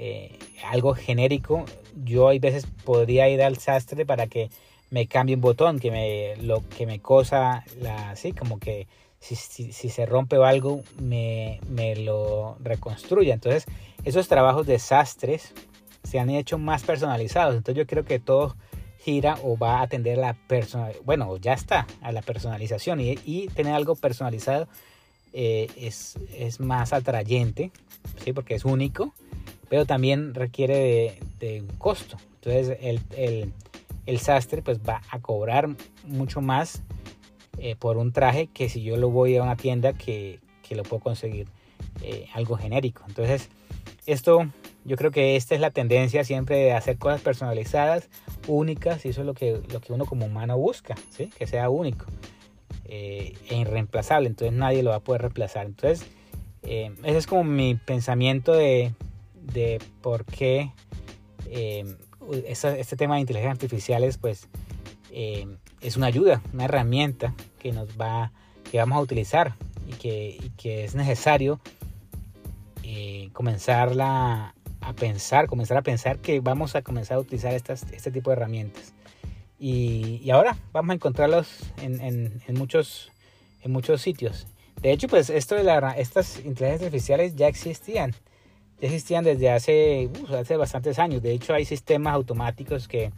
[0.00, 1.64] eh, algo genérico,
[2.04, 4.48] yo hay veces podría ir al sastre para que
[4.90, 8.86] me cambie un botón, que me, lo, que me cosa, la, así como que
[9.18, 13.34] si, si, se rompe algo, me, me, lo reconstruya.
[13.34, 13.66] Entonces,
[14.04, 15.52] esos trabajos de sastres
[16.04, 17.56] se han hecho más personalizados.
[17.56, 18.54] Entonces, yo creo que todo
[18.98, 23.18] gira o va a atender a la personal, bueno, ya está, a la personalización y,
[23.24, 24.68] y tener algo personalizado
[25.32, 27.72] eh, es, es, más atrayente,
[28.24, 28.32] ¿sí?
[28.32, 29.12] porque es único
[29.68, 32.16] pero también requiere de, un costo.
[32.36, 33.52] Entonces el,
[34.06, 35.68] el, sastre pues va a cobrar
[36.04, 36.82] mucho más
[37.58, 40.82] eh, por un traje que si yo lo voy a una tienda que, que lo
[40.82, 41.48] puedo conseguir
[42.02, 43.02] eh, algo genérico.
[43.08, 43.48] Entonces,
[44.06, 44.48] esto
[44.84, 48.08] yo creo que esta es la tendencia siempre de hacer cosas personalizadas,
[48.46, 51.30] únicas, y eso es lo que, lo que uno como humano busca, ¿sí?
[51.36, 52.06] que sea único
[52.84, 55.66] eh, e irreemplazable, entonces nadie lo va a poder reemplazar.
[55.66, 56.06] Entonces,
[56.62, 58.92] eh, ese es como mi pensamiento de,
[59.52, 60.72] de por qué
[62.46, 64.48] este, tema de inteligencia artificial pues,
[65.10, 68.32] es una ayuda, una herramienta que nos va,
[68.70, 69.54] que vamos a utilizar
[69.86, 71.60] y que, que es necesario
[72.82, 74.54] eh, comenzar a
[74.98, 78.94] pensar, comenzar a pensar que vamos a comenzar a utilizar estas, este tipo de herramientas.
[79.58, 81.48] Y, ahora vamos a encontrarlos
[81.82, 83.10] en, en, en, muchos,
[83.62, 84.46] en muchos sitios.
[84.80, 88.14] De hecho, pues esto de la, estas inteligencias artificiales ya existían.
[88.80, 91.22] Existían desde hace, hace bastantes años.
[91.22, 93.12] De hecho, hay sistemas automáticos que,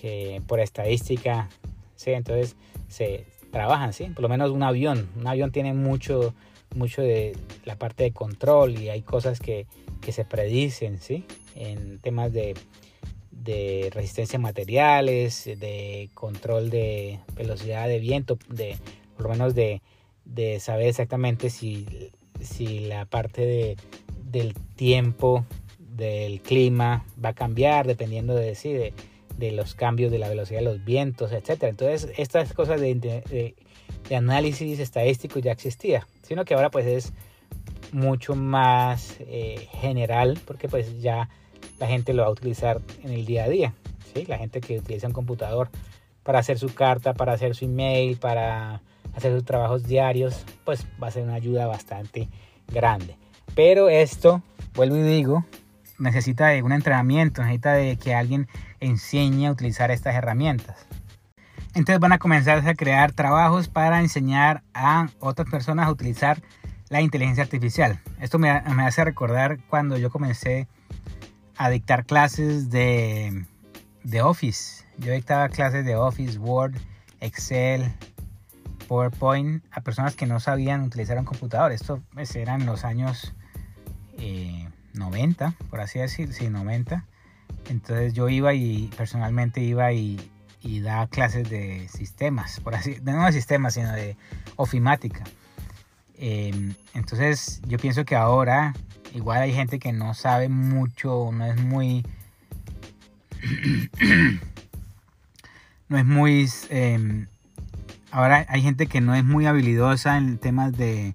[0.00, 1.48] que por estadística,
[1.96, 2.10] ¿sí?
[2.10, 2.56] entonces
[2.88, 4.06] se, trabajan, ¿sí?
[4.06, 5.08] Por lo menos un avión.
[5.16, 6.34] Un avión tiene mucho,
[6.74, 9.66] mucho de la parte de control y hay cosas que,
[10.00, 11.24] que se predicen, ¿sí?
[11.54, 12.54] En temas de,
[13.30, 18.76] de resistencia a materiales, de control de velocidad de viento, de
[19.16, 19.82] por lo menos de,
[20.24, 22.10] de saber exactamente si,
[22.40, 23.76] si la parte de,
[24.34, 25.46] del tiempo,
[25.78, 28.92] del clima va a cambiar dependiendo de, sí, de,
[29.52, 31.64] los cambios de la velocidad de los vientos, etc.
[31.64, 33.54] Entonces, estas cosas de, de,
[34.14, 37.12] análisis estadístico ya existía, sino que ahora pues es
[37.92, 41.28] mucho más eh, general porque pues ya
[41.78, 43.74] la gente lo va a utilizar en el día a día,
[44.12, 44.26] ¿sí?
[44.26, 45.68] La gente que utiliza un computador
[46.24, 48.82] para hacer su carta, para hacer su email, para
[49.14, 52.28] hacer sus trabajos diarios, pues va a ser una ayuda bastante
[52.72, 53.16] grande.
[53.54, 54.42] Pero esto,
[54.74, 55.44] vuelvo y digo,
[55.98, 58.48] necesita de un entrenamiento, necesita de que alguien
[58.80, 60.86] enseñe a utilizar estas herramientas.
[61.74, 66.40] Entonces van a comenzar a crear trabajos para enseñar a otras personas a utilizar
[66.88, 68.00] la inteligencia artificial.
[68.20, 70.68] Esto me, hace recordar cuando yo comencé
[71.56, 73.44] a dictar clases de,
[74.04, 74.84] de Office.
[74.98, 76.74] Yo dictaba clases de Office, Word,
[77.20, 77.92] Excel,
[78.86, 81.72] PowerPoint a personas que no sabían utilizar un computador.
[81.72, 83.34] Esto pues, eran los años
[84.18, 87.04] eh, 90, por así decir, sí, 90.
[87.68, 90.18] Entonces yo iba y personalmente iba y,
[90.62, 94.16] y daba clases de sistemas, por así, no de sistemas, sino de
[94.56, 95.24] ofimática.
[96.16, 98.72] Em, entonces yo pienso que ahora
[99.14, 102.04] igual hay gente que no sabe mucho, no es muy...
[105.88, 106.48] no es muy...
[106.70, 107.26] Em,
[108.10, 111.14] ahora hay gente que no es muy habilidosa en temas de,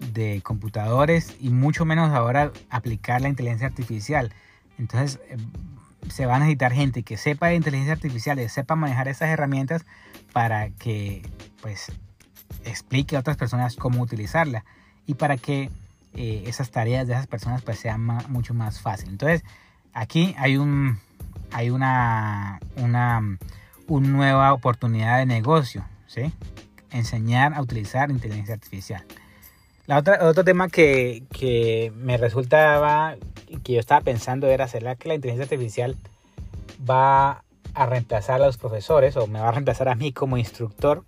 [0.00, 4.32] de computadores y mucho menos ahora aplicar la inteligencia artificial.
[4.78, 5.36] Entonces eh,
[6.10, 9.84] se va a necesitar gente que sepa de inteligencia artificial, y sepa manejar estas herramientas
[10.32, 11.22] para que
[11.60, 11.92] pues
[12.64, 14.64] explique a otras personas cómo utilizarla
[15.06, 15.70] y para que
[16.14, 19.10] eh, esas tareas de esas personas pues sean mucho más fácil.
[19.10, 19.44] Entonces
[19.92, 20.98] aquí hay un
[21.52, 23.20] hay una una,
[23.86, 26.32] una nueva oportunidad de negocio, ¿sí?
[26.90, 29.04] Enseñar a utilizar inteligencia artificial.
[29.88, 33.16] La otra, otro tema que, que me resultaba,
[33.64, 35.96] que yo estaba pensando era, ¿será que la inteligencia artificial
[36.88, 41.04] va a reemplazar a los profesores o me va a reemplazar a mí como instructor?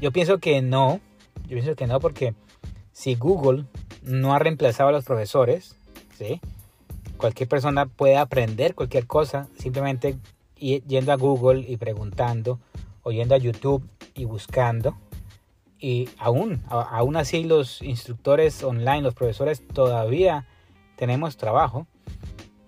[0.00, 0.98] Yo pienso que no,
[1.42, 2.34] yo pienso que no porque
[2.90, 3.66] si Google
[4.02, 5.76] no ha reemplazado a los profesores,
[6.18, 6.40] ¿sí?
[7.16, 10.18] cualquier persona puede aprender cualquier cosa simplemente
[10.56, 12.58] yendo a Google y preguntando
[13.04, 14.96] o yendo a YouTube y buscando
[15.80, 20.46] y aún, aún así los instructores online, los profesores todavía
[20.96, 21.86] tenemos trabajo.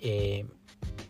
[0.01, 0.47] Eh,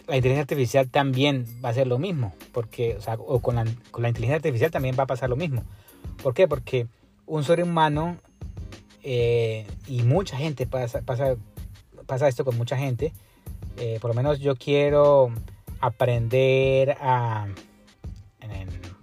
[0.07, 3.65] la inteligencia artificial también va a ser lo mismo, porque, o, sea, o con, la,
[3.91, 5.63] con, la, inteligencia artificial también va a pasar lo mismo.
[6.23, 6.49] ¿Por qué?
[6.49, 6.89] Porque
[7.27, 8.17] un ser humano
[9.03, 11.37] eh, y mucha gente pasa, pasa,
[12.07, 13.13] pasa esto con mucha gente.
[13.77, 15.31] Eh, por lo menos yo quiero
[15.81, 17.47] aprender a,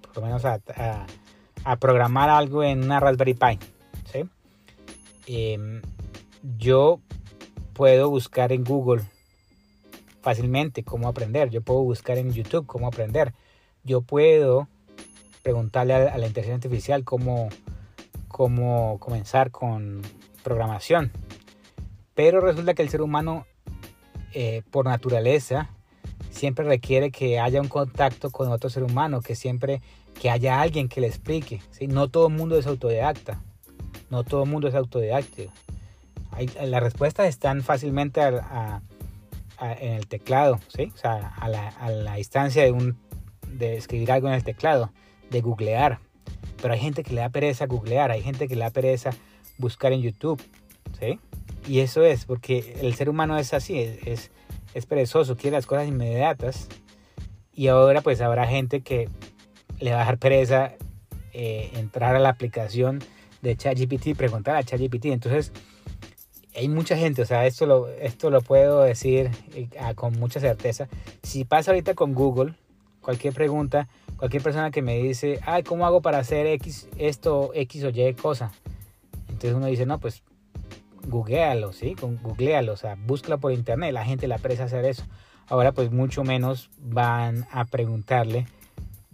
[0.02, 1.06] por lo menos a a
[1.80, 3.60] programar algo en una Raspberry Pi.
[4.12, 4.26] ¿sí?
[5.28, 5.82] Em,
[6.58, 7.00] yo
[7.74, 9.04] puedo buscar en Google
[10.22, 11.50] fácilmente cómo aprender.
[11.50, 13.34] Yo puedo buscar en YouTube cómo aprender.
[13.84, 14.68] Yo puedo
[15.44, 17.50] preguntarle a, la inteligencia artificial cómo,
[18.28, 20.02] cómo comenzar con
[20.44, 21.12] programación.
[22.14, 23.46] Pero resulta que el ser humano,
[24.34, 25.70] eh, por naturaleza,
[26.30, 29.82] siempre requiere que haya un contacto con otro ser humano, que siempre
[30.20, 31.62] que haya alguien que le explique.
[31.72, 31.88] ¿sí?
[31.88, 33.42] No todo el mundo es autodidacta.
[34.10, 35.44] No todo el mundo es autodidacta.
[36.32, 40.92] Hay, las respuestas están fácilmente en el teclado, ¿sí?
[41.04, 42.98] a la distancia de, un,
[43.58, 44.92] de escribir algo en el teclado,
[45.30, 46.00] de googlear.
[46.62, 49.12] pero hay gente que le da pereza googlear, hay gente que le da pereza
[49.58, 50.42] buscar en YouTube,
[51.00, 51.20] ¿sí?
[51.68, 54.32] Y eso es porque el ser humano es así, es,
[54.74, 56.70] es, perezoso, quiere las cosas inmediatas.
[57.52, 59.10] Y ahora pues habrá gente que
[59.80, 60.74] le va a dar pereza
[61.34, 63.00] eh, entrar a la aplicación
[63.42, 65.06] de ChatGPT y preguntar a ChatGPT.
[65.06, 65.52] Entonces,
[66.56, 70.88] hay mucha gente, o sea, esto lo, esto lo puedo decir eh, con mucha certeza.
[71.22, 72.56] Si pasa ahorita con Google,
[73.02, 77.84] cualquier pregunta, cualquier persona que me dice, ay, ¿cómo hago para hacer X, esto, X
[77.84, 78.52] o Y cosa?
[79.28, 80.24] Entonces uno dice, no, pues
[81.06, 81.96] googlealo, ¿sí?
[82.02, 85.04] Googlealo, o sea, búscalo por internet, la gente le apresa hacer eso.
[85.48, 88.48] Ahora pues mucho menos van a preguntarle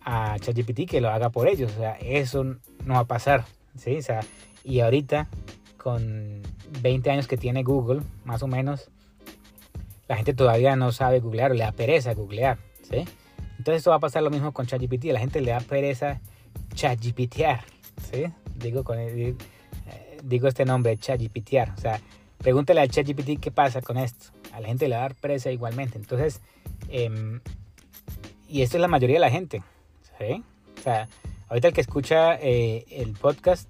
[0.05, 3.45] a ChatGPT que lo haga por ellos, o sea, eso no va a pasar,
[3.77, 3.97] ¿sí?
[3.97, 4.21] O sea,
[4.63, 5.27] y ahorita
[5.77, 6.41] con
[6.81, 8.89] 20 años que tiene Google, más o menos,
[10.07, 13.05] la gente todavía no sabe googlear o le da pereza googlear, ¿sí?
[13.57, 16.19] Entonces esto va a pasar lo mismo con ChatGPT, la gente le da pereza
[16.73, 17.63] ChatGPTear,
[18.11, 18.25] ¿sí?
[18.55, 19.37] Digo con el,
[20.23, 21.73] digo este nombre, ChatGPTiar.
[21.77, 21.99] O sea,
[22.37, 24.31] pregúntale al ChatGPT qué pasa con esto.
[24.53, 25.97] A la gente le va a dar presa igualmente.
[25.97, 26.41] Entonces,
[26.89, 27.41] em,
[28.47, 29.63] y esto es la mayoría de la gente.
[30.19, 31.07] O sea,
[31.49, 33.69] ahorita el que escucha eh, el podcast,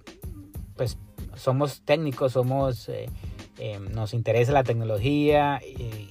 [0.75, 0.97] pues
[1.35, 3.07] somos técnicos, somos, eh,
[3.57, 6.09] em, nos interesa la tecnología y,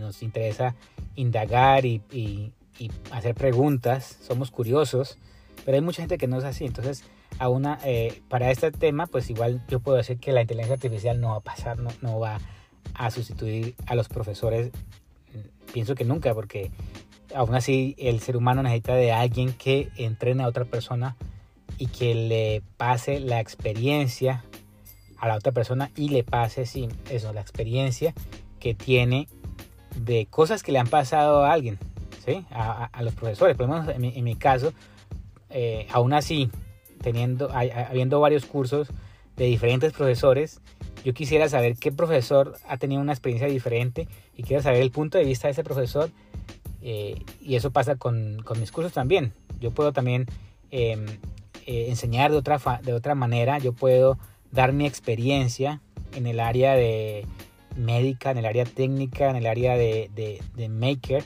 [0.00, 0.74] nos interesa
[1.16, 2.52] indagar y,
[3.10, 5.18] hacer preguntas, somos curiosos,
[5.64, 6.64] pero hay mucha gente que no es así.
[6.64, 7.04] Entonces,
[7.38, 11.20] a una, eh, para este tema, pues igual yo puedo decir que la inteligencia artificial
[11.20, 12.38] no va a pasar, no, no va
[12.94, 14.70] a sustituir a los profesores,
[15.34, 16.70] mm, pienso que nunca, porque
[17.36, 21.16] aún así el ser humano necesita de alguien que entrene a otra persona
[21.78, 24.44] y que le pase la experiencia
[25.18, 28.14] a la otra persona y le pase, sí, eso, la experiencia
[28.58, 29.28] que tiene
[29.94, 31.78] de cosas que le han pasado a alguien,
[32.24, 32.44] ¿sí?
[32.50, 33.56] A, los profesores.
[33.56, 34.72] Por lo menos en mi, caso,
[35.50, 36.50] eh, aún así,
[37.02, 38.88] teniendo, habiendo varios cursos
[39.36, 40.60] de diferentes profesores,
[41.04, 45.18] yo quisiera saber qué profesor ha tenido una experiencia diferente y quiero saber el punto
[45.18, 46.10] de vista de ese profesor.
[47.40, 49.32] Y eso pasa con, con, mis cursos también.
[49.60, 50.26] Yo puedo también
[50.70, 51.04] em,
[51.66, 54.18] eh, enseñar de otra, de otra manera, yo puedo
[54.52, 55.80] dar mi experiencia
[56.14, 57.26] en el área de
[57.74, 61.24] médica, en el área técnica, en el área de, de, de maker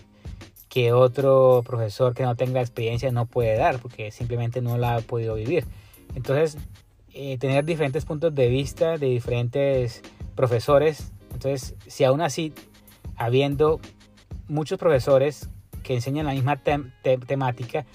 [0.70, 5.00] que otro profesor que no tenga experiencia no puede dar porque simplemente no la ha
[5.00, 5.66] podido vivir.
[6.14, 6.56] Entonces,
[7.12, 10.00] eh, tener diferentes puntos de vista de diferentes
[10.36, 11.12] profesores.
[11.32, 12.54] Entonces, si aún así,
[13.16, 13.80] habiendo
[14.50, 15.48] muchos profesores
[15.82, 16.60] que enseñan la misma
[17.26, 17.86] temática,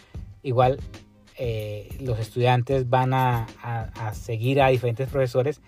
[0.42, 0.80] igual
[1.38, 3.46] eh, los estudiantes van a,
[4.14, 5.62] seguir a diferentes profesores.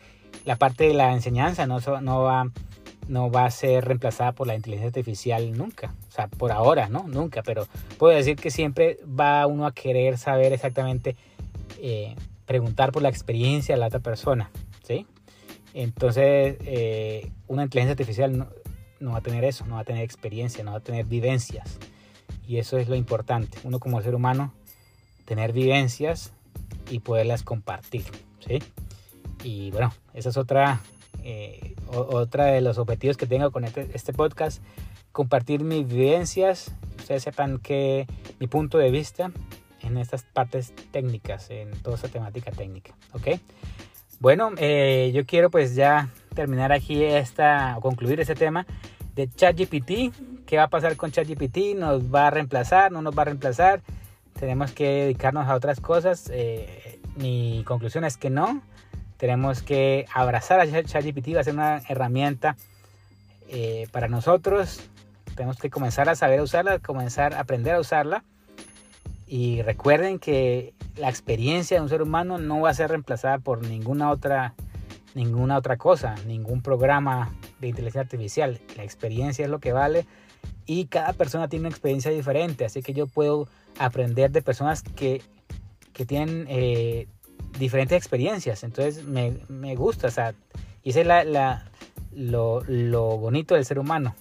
[0.46, 2.50] La parte de la enseñanza no, no va
[3.08, 5.94] no va a ser reemplazada por la inteligencia artificial nunca.
[6.10, 7.06] O sea, por ahora, ¿no?
[7.08, 7.68] Nunca, pero
[7.98, 11.16] puedo decir que siempre va uno a querer saber exactamente,
[11.82, 12.16] eh,
[12.46, 14.52] preguntar por la experiencia de la otra persona,
[14.84, 15.06] ¿sí?
[15.74, 18.48] Entonces, eh, una inteligencia artificial
[19.00, 21.78] no, va a tener eso, no va a tener experiencia, no va a tener vivencias.
[22.48, 23.58] Y eso es lo importante.
[23.64, 24.54] Uno como ser humano,
[25.26, 26.32] tener vivencias
[26.89, 28.06] y poderlas compartir,
[28.45, 28.60] ¿sí?
[29.43, 30.82] Y bueno, esa es otra
[31.24, 34.62] eh, otra de los objetivos que tengo con este, este, podcast,
[35.12, 38.08] compartir mis vivencias, ustedes sepan que
[38.39, 39.32] mi punto de vista
[39.82, 43.39] en estas partes técnicas, en toda esta temática técnica, ¿ok?
[44.20, 48.65] Bueno, eh, yo quiero pues ya terminar aquí esta, o concluir este tema
[49.13, 50.11] de ChatGPT.
[50.47, 51.76] ¿Qué va a pasar con ChatGPT?
[51.76, 52.91] ¿Nos va a reemplazar?
[52.91, 53.82] ¿No nos va a reemplazar?
[54.39, 56.32] Tenemos que dedicarnos a otras cosas.
[56.34, 58.63] Eh, mi conclusión es que no.
[59.18, 62.55] Tenemos que abrazar a ChatGPT, va a ser una herramienta
[63.49, 64.82] eh, para nosotros.
[65.36, 68.24] Tenemos que comenzar a saber usarla, comenzar a aprender a usarla.
[69.28, 73.66] Y recuerden que la experiencia de un ser humano no va a ser reemplazada por
[73.66, 74.54] ninguna otra,
[75.16, 78.60] ninguna otra cosa, ningún programa de inteligencia artificial.
[78.78, 80.06] La experiencia es lo que vale
[80.66, 82.66] y cada persona tiene una experiencia diferente.
[82.66, 83.48] Así que yo puedo
[83.80, 85.22] aprender de personas que,
[85.94, 87.08] que tienen eh,
[87.60, 88.64] diferentes experiencias.
[88.64, 90.34] Entonces me, me gusta, o sea,
[90.84, 91.72] y ese es la, la,
[92.14, 94.16] lo, lo, bonito del ser humano.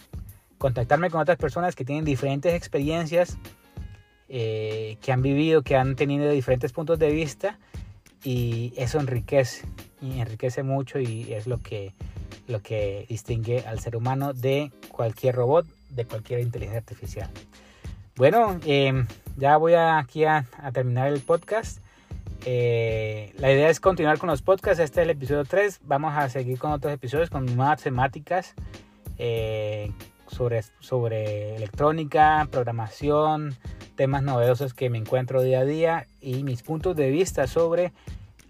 [0.59, 3.39] Contactarme con otras personas que tienen diferentes experiencias,
[4.29, 7.59] eh, que han vivido, que han tenido diferentes puntos de vista
[8.25, 9.67] y eso enriquece,
[10.03, 11.93] enriquece mucho y es lo que,
[12.49, 17.31] lo que distingue al ser humano de cualquier robot, de cualquier inteligencia artificial.
[18.17, 19.05] Bueno, eh,
[19.37, 21.81] ya voy aquí a, terminar el podcast.
[22.47, 24.81] Eh, la idea es continuar con los podcasts.
[24.81, 25.81] Este es el episodio 3.
[25.85, 28.55] Vamos a seguir con otros episodios con nuevas temáticas
[29.19, 29.93] eh,
[30.29, 33.57] sobre, sobre electrónica, programación,
[33.97, 37.93] temas novedosos que me encuentro día a día y mis puntos de vista sobre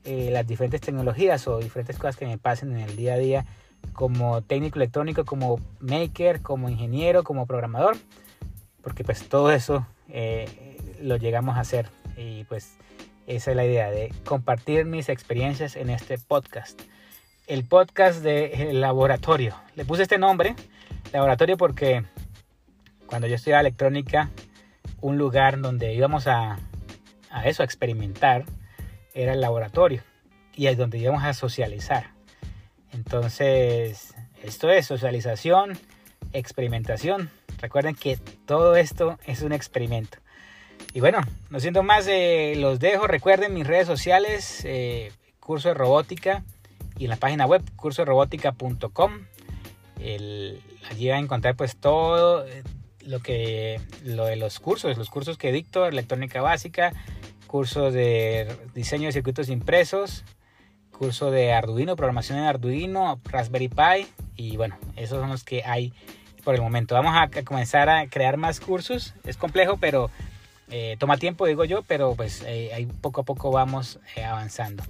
[0.05, 3.47] eh, las diferentes tecnologías o diferentes cosas que me pasen en el día a día
[3.93, 7.97] como técnico electrónico, como maker, como ingeniero, como programador,
[8.83, 12.77] porque pues todo eso eh, lo llegamos a hacer y pues
[13.27, 16.81] esa es la idea de compartir mis experiencias en este podcast.
[17.47, 19.55] El podcast de laboratorio.
[19.75, 20.55] Le puse este nombre,
[21.13, 22.05] laboratorio, porque
[23.07, 24.31] cuando yo estudiaba electrónica,
[25.01, 26.59] un lugar donde íbamos a,
[27.31, 28.45] a eso, a experimentar,
[29.15, 30.03] era el laboratorio.
[30.55, 32.13] Y es donde íbamos a socializar.
[32.93, 35.79] Entonces, esto es socialización,
[36.33, 37.31] experimentación.
[37.61, 40.19] Recuerden que todo esto es un experimento.
[40.93, 43.07] Y bueno, no siento más, eh, los dejo.
[43.07, 46.43] Recuerden mis redes sociales, eh, curso de robótica
[46.99, 49.27] y en la página web cursorobótica.com.
[49.99, 52.63] Allí van a encontrar pues todo eh,
[53.01, 56.93] lo que lo de los cursos, los cursos que dicto, electrónica básica,
[57.47, 60.25] cursos de diseño de circuitos impresos,
[60.91, 65.93] curso de Arduino, programación en Arduino, Raspberry Pi y bueno, esos son los que hay
[66.45, 66.95] por el momento.
[66.95, 69.15] Vamos a comenzar a crear más cursos.
[69.25, 70.11] Es complejo, pero
[70.71, 74.85] eh, toma tiempo, digo yo, pero pues eh, ahí poco a poco vamos avanzando.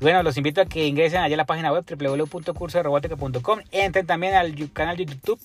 [0.00, 3.60] Bueno, los invito a que ingresen allá a la página web www.cursorobótica.com.
[3.70, 5.40] Entren también al canal de YouTube.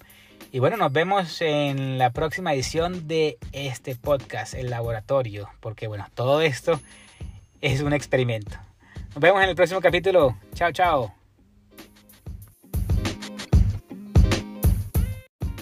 [0.52, 5.50] Y bueno, nos vemos en la próxima edición de este podcast, El Laboratorio.
[5.62, 6.80] Porque bueno, todo esto
[7.62, 8.58] es un experimento.
[9.14, 10.38] Nos vemos en el próximo capítulo.
[10.54, 11.21] Chao, chao.